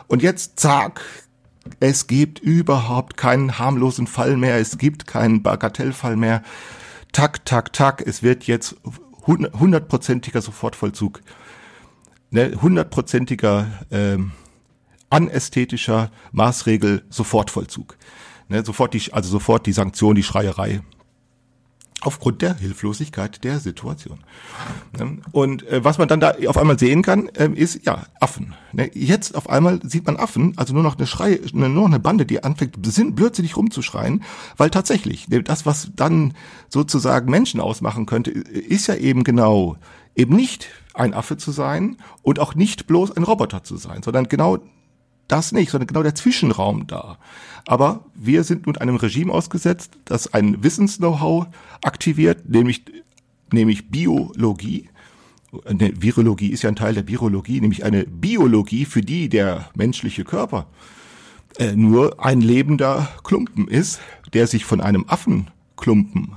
und 0.09 0.23
jetzt, 0.23 0.59
zack, 0.59 1.01
es 1.81 2.07
gibt 2.07 2.39
überhaupt 2.39 3.17
keinen 3.17 3.59
harmlosen 3.59 4.07
Fall 4.07 4.37
mehr, 4.37 4.57
es 4.59 4.79
gibt 4.79 5.07
keinen 5.07 5.43
Bagatellfall 5.43 6.17
mehr. 6.17 6.43
Tak, 7.13 7.45
tak, 7.45 7.73
tak, 7.73 8.03
es 8.07 8.23
wird 8.23 8.45
jetzt 8.45 8.77
hundertprozentiger 9.27 10.41
Sofortvollzug, 10.41 11.21
ne, 12.31 12.53
hundertprozentiger 12.61 13.67
ähm, 13.91 14.33
anästhetischer 15.11 16.11
Maßregel 16.33 17.05
Sofortvollzug. 17.11 17.97
Ne, 18.49 18.65
sofort 18.65 18.95
die, 18.95 19.13
also 19.13 19.29
sofort 19.29 19.67
die 19.67 19.73
Sanktion, 19.73 20.15
die 20.15 20.23
Schreierei 20.23 20.81
aufgrund 22.09 22.41
der 22.41 22.55
Hilflosigkeit 22.55 23.45
der 23.45 23.61
Situation. 23.61 24.21
Ne? 24.99 25.19
Und 25.31 25.67
äh, 25.69 25.85
was 25.85 25.99
man 25.99 26.09
dann 26.09 26.21
da 26.21 26.33
auf 26.47 26.57
einmal 26.57 26.79
sehen 26.79 27.03
kann, 27.03 27.31
ähm, 27.37 27.55
ist 27.55 27.85
ja 27.85 28.07
Affen. 28.19 28.55
Ne? 28.73 28.91
Jetzt 28.95 29.35
auf 29.35 29.51
einmal 29.51 29.79
sieht 29.83 30.07
man 30.07 30.17
Affen, 30.17 30.55
also 30.57 30.73
nur 30.73 30.83
noch 30.83 30.97
eine 30.97 31.07
Schrei, 31.07 31.39
nur 31.53 31.69
noch 31.69 31.85
eine 31.85 32.01
Bande, 32.01 32.25
die 32.25 32.43
anfängt 32.43 32.77
blödsinnig 32.81 33.59
rumzuschreien, 33.59 34.25
weil 34.57 34.71
tatsächlich 34.71 35.29
ne, 35.29 35.43
das, 35.43 35.67
was 35.67 35.91
dann 35.95 36.33
sozusagen 36.71 37.31
Menschen 37.31 37.61
ausmachen 37.61 38.07
könnte, 38.07 38.31
ist 38.31 38.87
ja 38.87 38.95
eben 38.95 39.23
genau 39.23 39.77
eben 40.17 40.35
nicht 40.35 40.69
ein 40.95 41.13
Affe 41.13 41.37
zu 41.37 41.53
sein 41.53 41.99
und 42.23 42.41
auch 42.41 42.55
nicht 42.55 42.87
bloß 42.87 43.15
ein 43.19 43.23
Roboter 43.23 43.65
zu 43.65 43.77
sein, 43.77 44.03
sondern 44.03 44.29
genau 44.29 44.59
das 45.29 45.53
nicht, 45.53 45.71
sondern 45.71 45.87
genau 45.87 46.03
der 46.03 46.15
Zwischenraum 46.15 46.87
da. 46.87 47.19
Aber 47.69 48.07
wir 48.15 48.45
sind 48.45 48.65
nun 48.65 48.79
einem 48.79 48.97
Regime 48.97 49.31
ausgesetzt, 49.31 49.99
das 50.07 50.33
ein 50.33 50.63
Wissens-Know-how 50.65 51.49
aktiviert, 51.83 52.49
nämlich, 52.49 52.83
nämlich 53.53 53.91
Biologie. 53.91 54.89
Eine 55.67 55.93
Virologie 56.01 56.49
ist 56.49 56.63
ja 56.63 56.71
ein 56.71 56.77
Teil 56.77 56.95
der 56.95 57.03
Biologie, 57.03 57.61
nämlich 57.61 57.85
eine 57.85 58.07
Biologie, 58.07 58.87
für 58.87 59.03
die 59.03 59.29
der 59.29 59.69
menschliche 59.75 60.25
Körper 60.25 60.67
äh, 61.59 61.77
nur 61.77 62.25
ein 62.25 62.41
lebender 62.41 63.07
Klumpen 63.23 63.69
ist, 63.69 64.01
der 64.33 64.47
sich 64.47 64.65
von 64.65 64.81
einem 64.81 65.05
Affenklumpen 65.07 66.33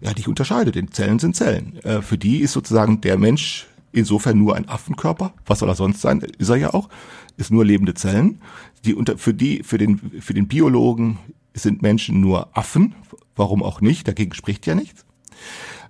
ja 0.00 0.12
nicht 0.12 0.26
unterscheidet. 0.26 0.74
Denn 0.74 0.90
Zellen 0.90 1.20
sind 1.20 1.36
Zellen. 1.36 1.76
Äh, 1.84 2.02
für 2.02 2.18
die 2.18 2.40
ist 2.40 2.52
sozusagen 2.52 3.00
der 3.00 3.16
Mensch 3.16 3.67
insofern 3.92 4.38
nur 4.38 4.56
ein 4.56 4.68
Affenkörper. 4.68 5.32
Was 5.46 5.60
soll 5.60 5.68
er 5.68 5.74
sonst 5.74 6.00
sein? 6.00 6.20
Ist 6.20 6.48
er 6.48 6.56
ja 6.56 6.74
auch. 6.74 6.88
Ist 7.36 7.50
nur 7.50 7.64
lebende 7.64 7.94
Zellen. 7.94 8.40
Die 8.84 8.94
unter, 8.94 9.18
für 9.18 9.34
die, 9.34 9.62
für 9.62 9.78
den, 9.78 9.98
für 10.20 10.34
den 10.34 10.48
Biologen 10.48 11.18
sind 11.54 11.82
Menschen 11.82 12.20
nur 12.20 12.56
Affen. 12.56 12.94
Warum 13.36 13.62
auch 13.62 13.80
nicht? 13.80 14.08
Dagegen 14.08 14.34
spricht 14.34 14.66
ja 14.66 14.74
nichts. 14.74 15.04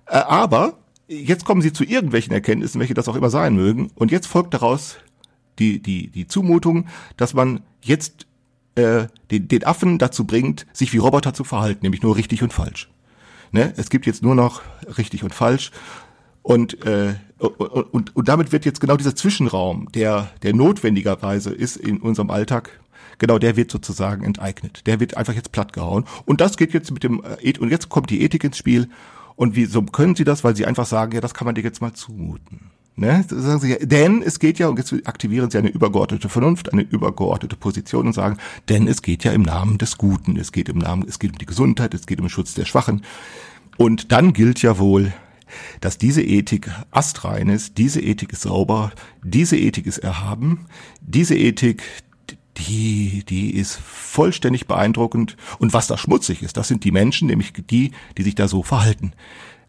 Äh, 0.05 0.17
aber 0.17 0.79
jetzt 1.07 1.45
kommen 1.45 1.61
sie 1.61 1.73
zu 1.73 1.83
irgendwelchen 1.83 2.33
Erkenntnissen, 2.33 2.79
welche 2.79 2.93
das 2.93 3.07
auch 3.07 3.15
immer 3.15 3.29
sein 3.29 3.55
mögen. 3.55 3.91
Und 3.95 4.11
jetzt 4.11 4.27
folgt 4.27 4.53
daraus 4.53 4.97
die, 5.57 5.81
die, 5.81 6.09
die 6.09 6.27
Zumutung, 6.27 6.87
dass 7.17 7.33
man 7.33 7.61
jetzt 7.81 8.27
äh, 8.75 9.07
den, 9.31 9.47
den 9.47 9.65
Affen 9.65 9.97
dazu 9.97 10.25
bringt, 10.25 10.65
sich 10.73 10.93
wie 10.93 10.97
Roboter 10.97 11.33
zu 11.33 11.43
verhalten, 11.43 11.81
nämlich 11.83 12.01
nur 12.01 12.15
richtig 12.15 12.43
und 12.43 12.53
falsch. 12.53 12.89
Ne? 13.51 13.73
Es 13.77 13.89
gibt 13.89 14.05
jetzt 14.05 14.23
nur 14.23 14.35
noch 14.35 14.61
richtig 14.97 15.23
und 15.23 15.33
falsch. 15.33 15.71
Und, 16.49 16.83
äh, 16.83 17.13
und, 17.37 18.15
und, 18.15 18.27
damit 18.27 18.51
wird 18.51 18.65
jetzt 18.65 18.81
genau 18.81 18.97
dieser 18.97 19.15
Zwischenraum, 19.15 19.87
der, 19.91 20.31
der 20.41 20.55
notwendigerweise 20.55 21.51
ist 21.51 21.77
in 21.77 21.97
unserem 21.97 22.31
Alltag, 22.31 22.71
genau 23.19 23.37
der 23.37 23.55
wird 23.55 23.69
sozusagen 23.69 24.23
enteignet. 24.23 24.81
Der 24.87 24.99
wird 24.99 25.15
einfach 25.15 25.35
jetzt 25.35 25.51
plattgehauen. 25.51 26.05
Und 26.25 26.41
das 26.41 26.57
geht 26.57 26.73
jetzt 26.73 26.89
mit 26.89 27.03
dem, 27.03 27.21
äh, 27.43 27.59
und 27.59 27.69
jetzt 27.69 27.89
kommt 27.89 28.09
die 28.09 28.23
Ethik 28.23 28.43
ins 28.43 28.57
Spiel. 28.57 28.89
Und 29.35 29.55
wieso 29.55 29.83
können 29.83 30.15
sie 30.15 30.23
das? 30.23 30.43
Weil 30.43 30.55
sie 30.55 30.65
einfach 30.65 30.87
sagen, 30.87 31.11
ja, 31.11 31.21
das 31.21 31.35
kann 31.35 31.45
man 31.45 31.53
dir 31.53 31.61
jetzt 31.63 31.83
mal 31.83 31.93
zumuten. 31.93 32.71
Ne? 32.95 33.23
Sagen 33.29 33.59
sie 33.59 33.77
denn 33.87 34.23
es 34.23 34.39
geht 34.39 34.57
ja, 34.57 34.69
und 34.69 34.79
jetzt 34.79 34.91
aktivieren 35.07 35.51
sie 35.51 35.59
eine 35.59 35.69
übergeordnete 35.69 36.29
Vernunft, 36.29 36.73
eine 36.73 36.81
übergeordnete 36.81 37.57
Position 37.57 38.07
und 38.07 38.13
sagen, 38.13 38.37
denn 38.69 38.87
es 38.87 39.03
geht 39.03 39.23
ja 39.23 39.33
im 39.33 39.43
Namen 39.43 39.77
des 39.77 39.99
Guten, 39.99 40.35
es 40.35 40.51
geht 40.51 40.67
im 40.67 40.79
Namen, 40.79 41.05
es 41.07 41.19
geht 41.19 41.33
um 41.33 41.37
die 41.37 41.45
Gesundheit, 41.45 41.93
es 41.93 42.07
geht 42.07 42.17
um 42.17 42.25
den 42.25 42.31
Schutz 42.31 42.55
der 42.55 42.65
Schwachen. 42.65 43.03
Und 43.77 44.11
dann 44.11 44.33
gilt 44.33 44.63
ja 44.63 44.79
wohl, 44.79 45.13
dass 45.81 45.97
diese 45.97 46.21
Ethik 46.21 46.69
astrein 46.91 47.49
ist, 47.49 47.77
diese 47.77 48.01
Ethik 48.01 48.33
ist 48.33 48.41
sauber, 48.41 48.91
diese 49.23 49.57
Ethik 49.57 49.85
ist 49.85 49.99
erhaben, 49.99 50.65
diese 51.01 51.35
Ethik, 51.35 51.83
die, 52.57 53.23
die 53.27 53.55
ist 53.55 53.75
vollständig 53.75 54.67
beeindruckend. 54.67 55.37
Und 55.59 55.73
was 55.73 55.87
da 55.87 55.97
schmutzig 55.97 56.43
ist, 56.43 56.57
das 56.57 56.67
sind 56.67 56.83
die 56.83 56.91
Menschen, 56.91 57.27
nämlich 57.27 57.53
die, 57.53 57.91
die 58.17 58.23
sich 58.23 58.35
da 58.35 58.47
so 58.47 58.63
verhalten. 58.63 59.13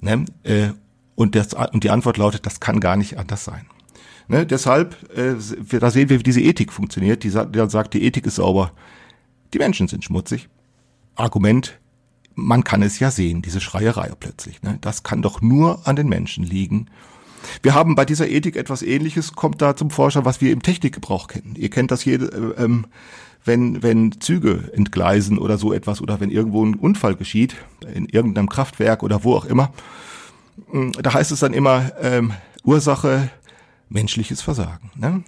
Ne? 0.00 0.24
Äh, 0.42 0.70
und, 1.14 1.34
das, 1.34 1.54
und 1.54 1.84
die 1.84 1.90
Antwort 1.90 2.16
lautet, 2.16 2.46
das 2.46 2.60
kann 2.60 2.80
gar 2.80 2.96
nicht 2.96 3.18
anders 3.18 3.44
sein. 3.44 3.66
Ne, 4.30 4.46
deshalb, 4.46 4.96
äh, 5.18 5.34
da 5.80 5.90
sehen 5.90 6.08
wir, 6.08 6.20
wie 6.20 6.22
diese 6.22 6.40
Ethik 6.40 6.72
funktioniert. 6.72 7.24
Die, 7.24 7.30
die 7.30 7.68
sagt, 7.68 7.94
die 7.94 8.04
Ethik 8.04 8.26
ist 8.26 8.36
sauber, 8.36 8.70
die 9.52 9.58
Menschen 9.58 9.88
sind 9.88 10.04
schmutzig. 10.04 10.48
Argument, 11.16 11.80
man 12.34 12.64
kann 12.64 12.82
es 12.82 12.98
ja 12.98 13.10
sehen, 13.10 13.42
diese 13.42 13.60
Schreierei 13.60 14.10
plötzlich. 14.18 14.62
Ne? 14.62 14.78
Das 14.80 15.02
kann 15.02 15.22
doch 15.22 15.40
nur 15.40 15.86
an 15.86 15.96
den 15.96 16.08
Menschen 16.08 16.44
liegen. 16.44 16.86
Wir 17.62 17.74
haben 17.74 17.94
bei 17.94 18.04
dieser 18.04 18.28
Ethik 18.28 18.56
etwas 18.56 18.82
Ähnliches, 18.82 19.32
kommt 19.32 19.62
da 19.62 19.74
zum 19.74 19.90
Vorschein, 19.90 20.24
was 20.24 20.40
wir 20.40 20.52
im 20.52 20.62
Technikgebrauch 20.62 21.28
kennen. 21.28 21.54
Ihr 21.56 21.70
kennt 21.70 21.90
das 21.90 22.04
jede, 22.04 22.26
äh, 22.26 22.64
ähm, 22.64 22.86
wenn, 23.44 23.82
wenn 23.82 24.20
Züge 24.20 24.70
entgleisen 24.74 25.38
oder 25.38 25.56
so 25.56 25.72
etwas 25.72 26.02
oder 26.02 26.20
wenn 26.20 26.30
irgendwo 26.30 26.64
ein 26.64 26.74
Unfall 26.74 27.16
geschieht, 27.16 27.56
in 27.94 28.06
irgendeinem 28.06 28.48
Kraftwerk 28.48 29.02
oder 29.02 29.24
wo 29.24 29.34
auch 29.34 29.46
immer 29.46 29.72
hm, 30.70 30.92
da 30.92 31.14
heißt 31.14 31.32
es 31.32 31.40
dann 31.40 31.52
immer 31.52 31.92
ähm, 32.00 32.32
Ursache 32.64 33.30
menschliches 33.88 34.42
Versagen. 34.42 34.90
Ne? 34.94 35.24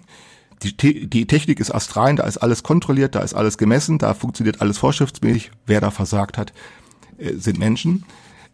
Die, 0.63 1.09
die 1.09 1.27
Technik 1.27 1.59
ist 1.59 1.75
astrein, 1.75 2.17
da 2.17 2.25
ist 2.25 2.39
alles 2.39 2.63
kontrolliert, 2.63 3.17
da 3.17 3.21
ist 3.21 3.35
alles 3.35 3.59
gemessen, 3.59 3.99
da 3.99 4.15
funktioniert 4.15 4.61
alles 4.61 4.79
vorschriftsmäßig. 4.79 5.51
Wer 5.67 5.81
da 5.81 5.91
versagt 5.91 6.39
hat, 6.39 6.53
äh, 7.23 7.35
sind 7.37 7.59
Menschen. 7.59 8.05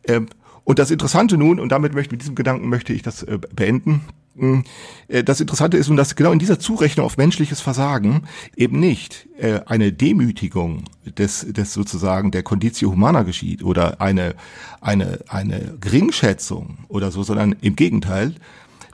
Ähm, 0.04 0.28
und 0.64 0.78
das 0.78 0.90
Interessante 0.90 1.38
nun, 1.38 1.60
und 1.60 1.70
damit 1.70 1.94
möchte 1.94 2.12
mit 2.12 2.20
diesem 2.20 2.34
Gedanken 2.34 2.68
möchte 2.68 2.92
ich 2.92 3.02
das 3.02 3.22
äh, 3.22 3.38
beenden, 3.54 4.02
hm, 4.36 4.64
äh, 5.08 5.24
das 5.24 5.40
Interessante 5.40 5.76
ist 5.76 5.88
nun, 5.88 5.96
dass 5.96 6.14
genau 6.14 6.30
in 6.32 6.38
dieser 6.38 6.58
Zurechnung 6.58 7.06
auf 7.06 7.16
menschliches 7.16 7.60
Versagen 7.60 8.24
eben 8.56 8.78
nicht 8.78 9.28
eine 9.66 9.92
Demütigung 9.92 10.82
des, 11.16 11.46
des 11.48 11.72
sozusagen 11.72 12.32
der 12.32 12.42
Conditio 12.42 12.90
Humana 12.90 13.22
geschieht 13.22 13.62
oder 13.62 14.00
eine, 14.00 14.34
eine, 14.80 15.20
eine 15.28 15.76
Geringschätzung 15.80 16.78
oder 16.88 17.12
so, 17.12 17.22
sondern 17.22 17.54
im 17.60 17.76
Gegenteil, 17.76 18.34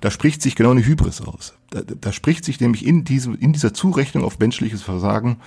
da 0.02 0.10
spricht 0.10 0.42
sich 0.42 0.54
genau 0.54 0.72
eine 0.72 0.84
Hybris 0.84 1.22
aus. 1.22 1.54
Da, 1.70 1.80
da 1.80 2.12
spricht 2.12 2.44
sich 2.44 2.60
nämlich 2.60 2.84
in 2.84 3.04
diesem, 3.04 3.38
in 3.38 3.54
dieser 3.54 3.72
Zurechnung 3.72 4.22
auf 4.22 4.38
menschliches 4.38 4.82
Versagen 4.82 5.38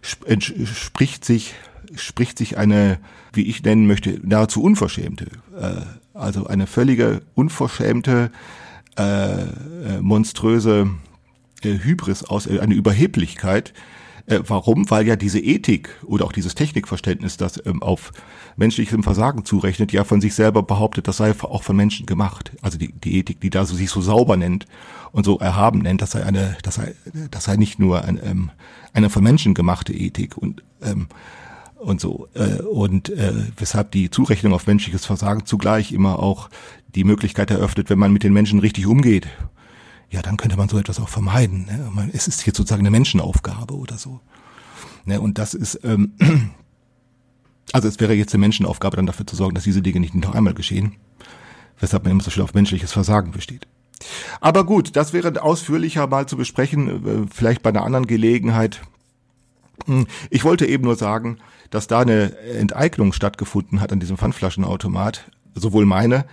spricht 0.00 1.24
sich, 1.24 1.54
spricht 1.94 2.38
sich 2.38 2.58
eine, 2.58 2.98
wie 3.32 3.42
ich 3.42 3.62
nennen 3.62 3.86
möchte, 3.86 4.20
nahezu 4.22 4.62
unverschämte, 4.62 5.26
äh, 5.58 5.80
also 6.14 6.46
eine 6.46 6.66
völlige 6.66 7.22
unverschämte 7.34 8.30
äh, 8.98 9.42
äh, 9.42 10.00
monströse 10.00 10.90
äh, 11.62 11.78
Hybris 11.78 12.24
aus, 12.24 12.46
äh, 12.46 12.60
eine 12.60 12.74
Überheblichkeit. 12.74 13.74
Äh, 14.26 14.40
warum? 14.46 14.90
Weil 14.90 15.06
ja 15.06 15.16
diese 15.16 15.38
Ethik 15.38 15.90
oder 16.04 16.24
auch 16.24 16.32
dieses 16.32 16.54
Technikverständnis, 16.54 17.36
das 17.36 17.64
ähm, 17.64 17.82
auf 17.82 18.12
menschlichem 18.56 19.02
Versagen 19.02 19.44
zurechnet, 19.44 19.92
ja 19.92 20.04
von 20.04 20.20
sich 20.20 20.34
selber 20.34 20.62
behauptet, 20.62 21.06
das 21.06 21.18
sei 21.18 21.32
auch 21.42 21.62
von 21.62 21.76
Menschen 21.76 22.06
gemacht. 22.06 22.52
Also 22.62 22.78
die, 22.78 22.92
die 22.92 23.18
Ethik, 23.18 23.40
die 23.40 23.50
da 23.50 23.64
so, 23.64 23.76
sich 23.76 23.90
so 23.90 24.00
sauber 24.00 24.36
nennt 24.36 24.66
und 25.12 25.24
so 25.24 25.38
erhaben 25.38 25.80
nennt, 25.80 26.02
das 26.02 26.12
sei 26.12 26.24
eine, 26.24 26.56
das 26.62 26.76
sei, 26.76 26.94
das 27.30 27.44
sei 27.44 27.56
nicht 27.56 27.78
nur 27.78 28.02
ein, 28.04 28.18
ähm, 28.22 28.50
eine 28.92 29.10
von 29.10 29.22
Menschen 29.22 29.54
gemachte 29.54 29.92
Ethik 29.92 30.36
und 30.36 30.62
ähm, 30.82 31.06
und 31.78 32.00
so 32.00 32.28
äh, 32.34 32.62
und 32.62 33.10
äh, 33.10 33.32
weshalb 33.56 33.90
die 33.92 34.10
Zurechnung 34.10 34.52
auf 34.52 34.66
menschliches 34.66 35.06
Versagen 35.06 35.46
zugleich 35.46 35.92
immer 35.92 36.18
auch 36.18 36.48
die 36.94 37.04
Möglichkeit 37.04 37.50
eröffnet, 37.50 37.90
wenn 37.90 37.98
man 37.98 38.12
mit 38.12 38.22
den 38.22 38.32
Menschen 38.32 38.58
richtig 38.58 38.86
umgeht, 38.86 39.26
ja, 40.10 40.22
dann 40.22 40.36
könnte 40.36 40.56
man 40.56 40.68
so 40.68 40.78
etwas 40.78 41.00
auch 41.00 41.08
vermeiden. 41.08 41.66
Ne? 41.66 42.10
Es 42.12 42.28
ist 42.28 42.46
jetzt 42.46 42.56
sozusagen 42.56 42.80
eine 42.80 42.90
Menschenaufgabe 42.90 43.76
oder 43.76 43.98
so. 43.98 44.20
Ne? 45.04 45.20
Und 45.20 45.38
das 45.38 45.54
ist, 45.54 45.80
ähm, 45.84 46.12
also 47.72 47.88
es 47.88 48.00
wäre 48.00 48.14
jetzt 48.14 48.32
eine 48.32 48.40
Menschenaufgabe, 48.40 48.96
dann 48.96 49.06
dafür 49.06 49.26
zu 49.26 49.36
sorgen, 49.36 49.54
dass 49.54 49.64
diese 49.64 49.82
Dinge 49.82 50.00
nicht 50.00 50.14
noch 50.14 50.34
einmal 50.34 50.54
geschehen, 50.54 50.96
weshalb 51.80 52.04
man 52.04 52.12
immer 52.12 52.22
so 52.22 52.30
schön 52.30 52.44
auf 52.44 52.54
menschliches 52.54 52.92
Versagen 52.92 53.32
besteht. 53.32 53.66
Aber 54.40 54.64
gut, 54.64 54.94
das 54.96 55.12
wäre 55.12 55.42
ausführlicher 55.42 56.06
mal 56.06 56.26
zu 56.26 56.36
besprechen, 56.36 57.06
äh, 57.06 57.26
vielleicht 57.32 57.62
bei 57.62 57.70
einer 57.70 57.84
anderen 57.84 58.06
Gelegenheit. 58.06 58.82
Hm, 59.84 60.06
ich 60.30 60.44
wollte 60.44 60.66
eben 60.66 60.84
nur 60.84 60.96
sagen, 60.96 61.38
dass 61.70 61.86
da 61.86 62.00
eine 62.00 62.36
Enteignung 62.38 63.12
stattgefunden 63.12 63.80
hat 63.80 63.92
an 63.92 64.00
diesem 64.00 64.16
Pfandflaschenautomat, 64.16 65.30
sowohl 65.54 65.84
meine 65.84 66.24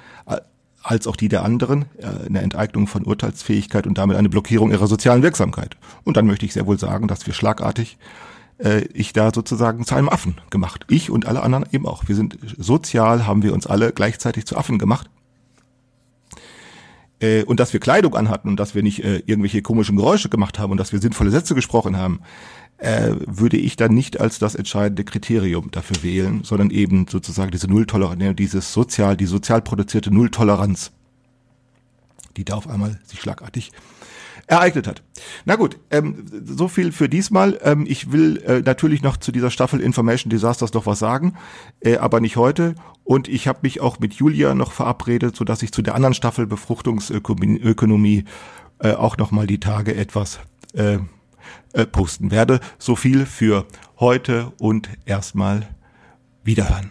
als 0.84 1.08
auch 1.08 1.15
die 1.15 1.29
der 1.29 1.43
anderen, 1.43 1.86
äh, 1.97 2.27
eine 2.27 2.41
Enteignung 2.41 2.88
von 2.88 3.06
Urteilsfähigkeit 3.06 3.88
und 3.88 3.97
damit 3.97 4.17
eine 4.17 4.29
Blockierung 4.29 4.71
ihrer 4.71 4.88
sozialen 4.88 5.23
Wirksamkeit. 5.23 5.77
Und 6.03 6.17
dann 6.17 6.27
möchte 6.27 6.45
ich 6.45 6.53
sehr 6.53 6.67
wohl 6.67 6.77
sagen, 6.77 7.08
dass 7.08 7.25
wir 7.25 7.34
schlagartig 7.34 7.97
äh, 8.60 8.82
ich 8.93 9.13
da 9.13 9.32
sozusagen 9.34 9.86
zu 9.86 9.95
einem 9.95 10.10
Affen 10.10 10.36
gemacht. 10.49 10.86
Ich 10.89 11.10
und 11.10 11.25
alle 11.25 11.41
anderen 11.41 11.65
eben 11.71 11.88
auch. 11.88 12.08
Wir 12.08 12.15
sind 12.15 12.38
sozial, 12.58 13.25
haben 13.25 13.43
wir 13.43 13.53
uns 13.53 13.65
alle 13.65 13.93
gleichzeitig 13.93 14.45
zu 14.45 14.58
Affen 14.58 14.77
gemacht. 14.77 15.10
Äh, 17.21 17.43
und 17.43 17.62
dass 17.62 17.71
wir 17.71 17.79
Kleidung 17.79 18.15
anhatten 18.15 18.49
und 18.49 18.60
dass 18.60 18.75
wir 18.75 18.84
nicht 18.84 19.03
äh, 19.03 19.23
irgendwelche 19.25 19.62
komischen 19.62 19.95
Geräusche 19.95 20.27
gemacht 20.27 20.60
haben 20.60 20.71
und 20.71 20.77
dass 20.77 20.91
wir 20.91 20.99
sinnvolle 20.99 21.32
Sätze 21.32 21.56
gesprochen 21.56 21.95
haben, 21.95 22.19
äh, 22.84 23.15
würde 23.26 23.58
ich 23.58 23.78
dann 23.78 23.93
nicht 23.93 24.19
als 24.19 24.39
das 24.39 24.56
entscheidende 24.56 25.06
Kriterium 25.06 25.72
dafür 25.72 26.04
wählen, 26.04 26.43
sondern 26.43 26.69
eben 26.69 27.08
sozusagen 27.08 27.52
diese 27.52 27.67
Nulltoleranz, 27.67 28.36
dieses 28.36 28.74
sozial, 28.74 29.15
die 29.15 29.26
sozial 29.26 29.62
produzierte 29.62 30.13
Nulltoleranz, 30.13 30.91
die 32.36 32.43
da 32.43 32.56
auf 32.56 32.69
einmal 32.69 33.00
sich 33.06 33.22
schlagartig 33.22 33.72
ereignet 34.48 34.86
hat. 34.86 35.02
Na 35.46 35.56
gut, 35.56 35.80
ähm, 35.91 36.26
so 36.43 36.67
viel 36.67 36.91
für 36.91 37.08
diesmal. 37.08 37.58
Ähm, 37.63 37.86
ich 37.88 38.12
will 38.12 38.43
äh, 38.46 38.60
natürlich 38.60 39.02
noch 39.02 39.15
zu 39.15 39.32
dieser 39.32 39.50
Staffel 39.50 39.80
Information 39.80 40.30
Disasters 40.30 40.74
noch 40.74 40.86
was 40.86 41.00
sagen, 41.00 41.36
äh, 41.80 41.96
aber 41.96 42.19
nicht 42.19 42.36
heute. 42.36 42.76
Und 43.06 43.30
ich 43.30 43.48
habe 43.48 43.60
mich 43.62 43.80
auch 43.80 44.00
mit 44.00 44.15
Julia 44.15 44.56
noch 44.56 44.74
verabredet, 44.74 45.38
so 45.38 45.46
dass 45.46 45.63
ich 45.63 45.72
zu 45.72 45.82
der 45.82 45.96
anderen 45.96 46.13
Staffel 46.13 46.48
Befruchtungsökonomie 46.48 48.26
äh, 48.80 48.91
auch 48.91 49.15
noch 49.15 49.32
mal 49.32 49.48
die 49.48 49.62
Tage 49.62 49.96
etwas 49.96 50.39
äh, 50.74 50.98
äh, 51.73 51.86
posten 51.86 52.32
werde. 52.32 52.60
So 52.77 52.95
viel 52.95 53.25
für 53.25 53.65
heute 53.99 54.51
und 54.60 54.89
erstmal 55.06 55.67
wiederhören. 56.43 56.89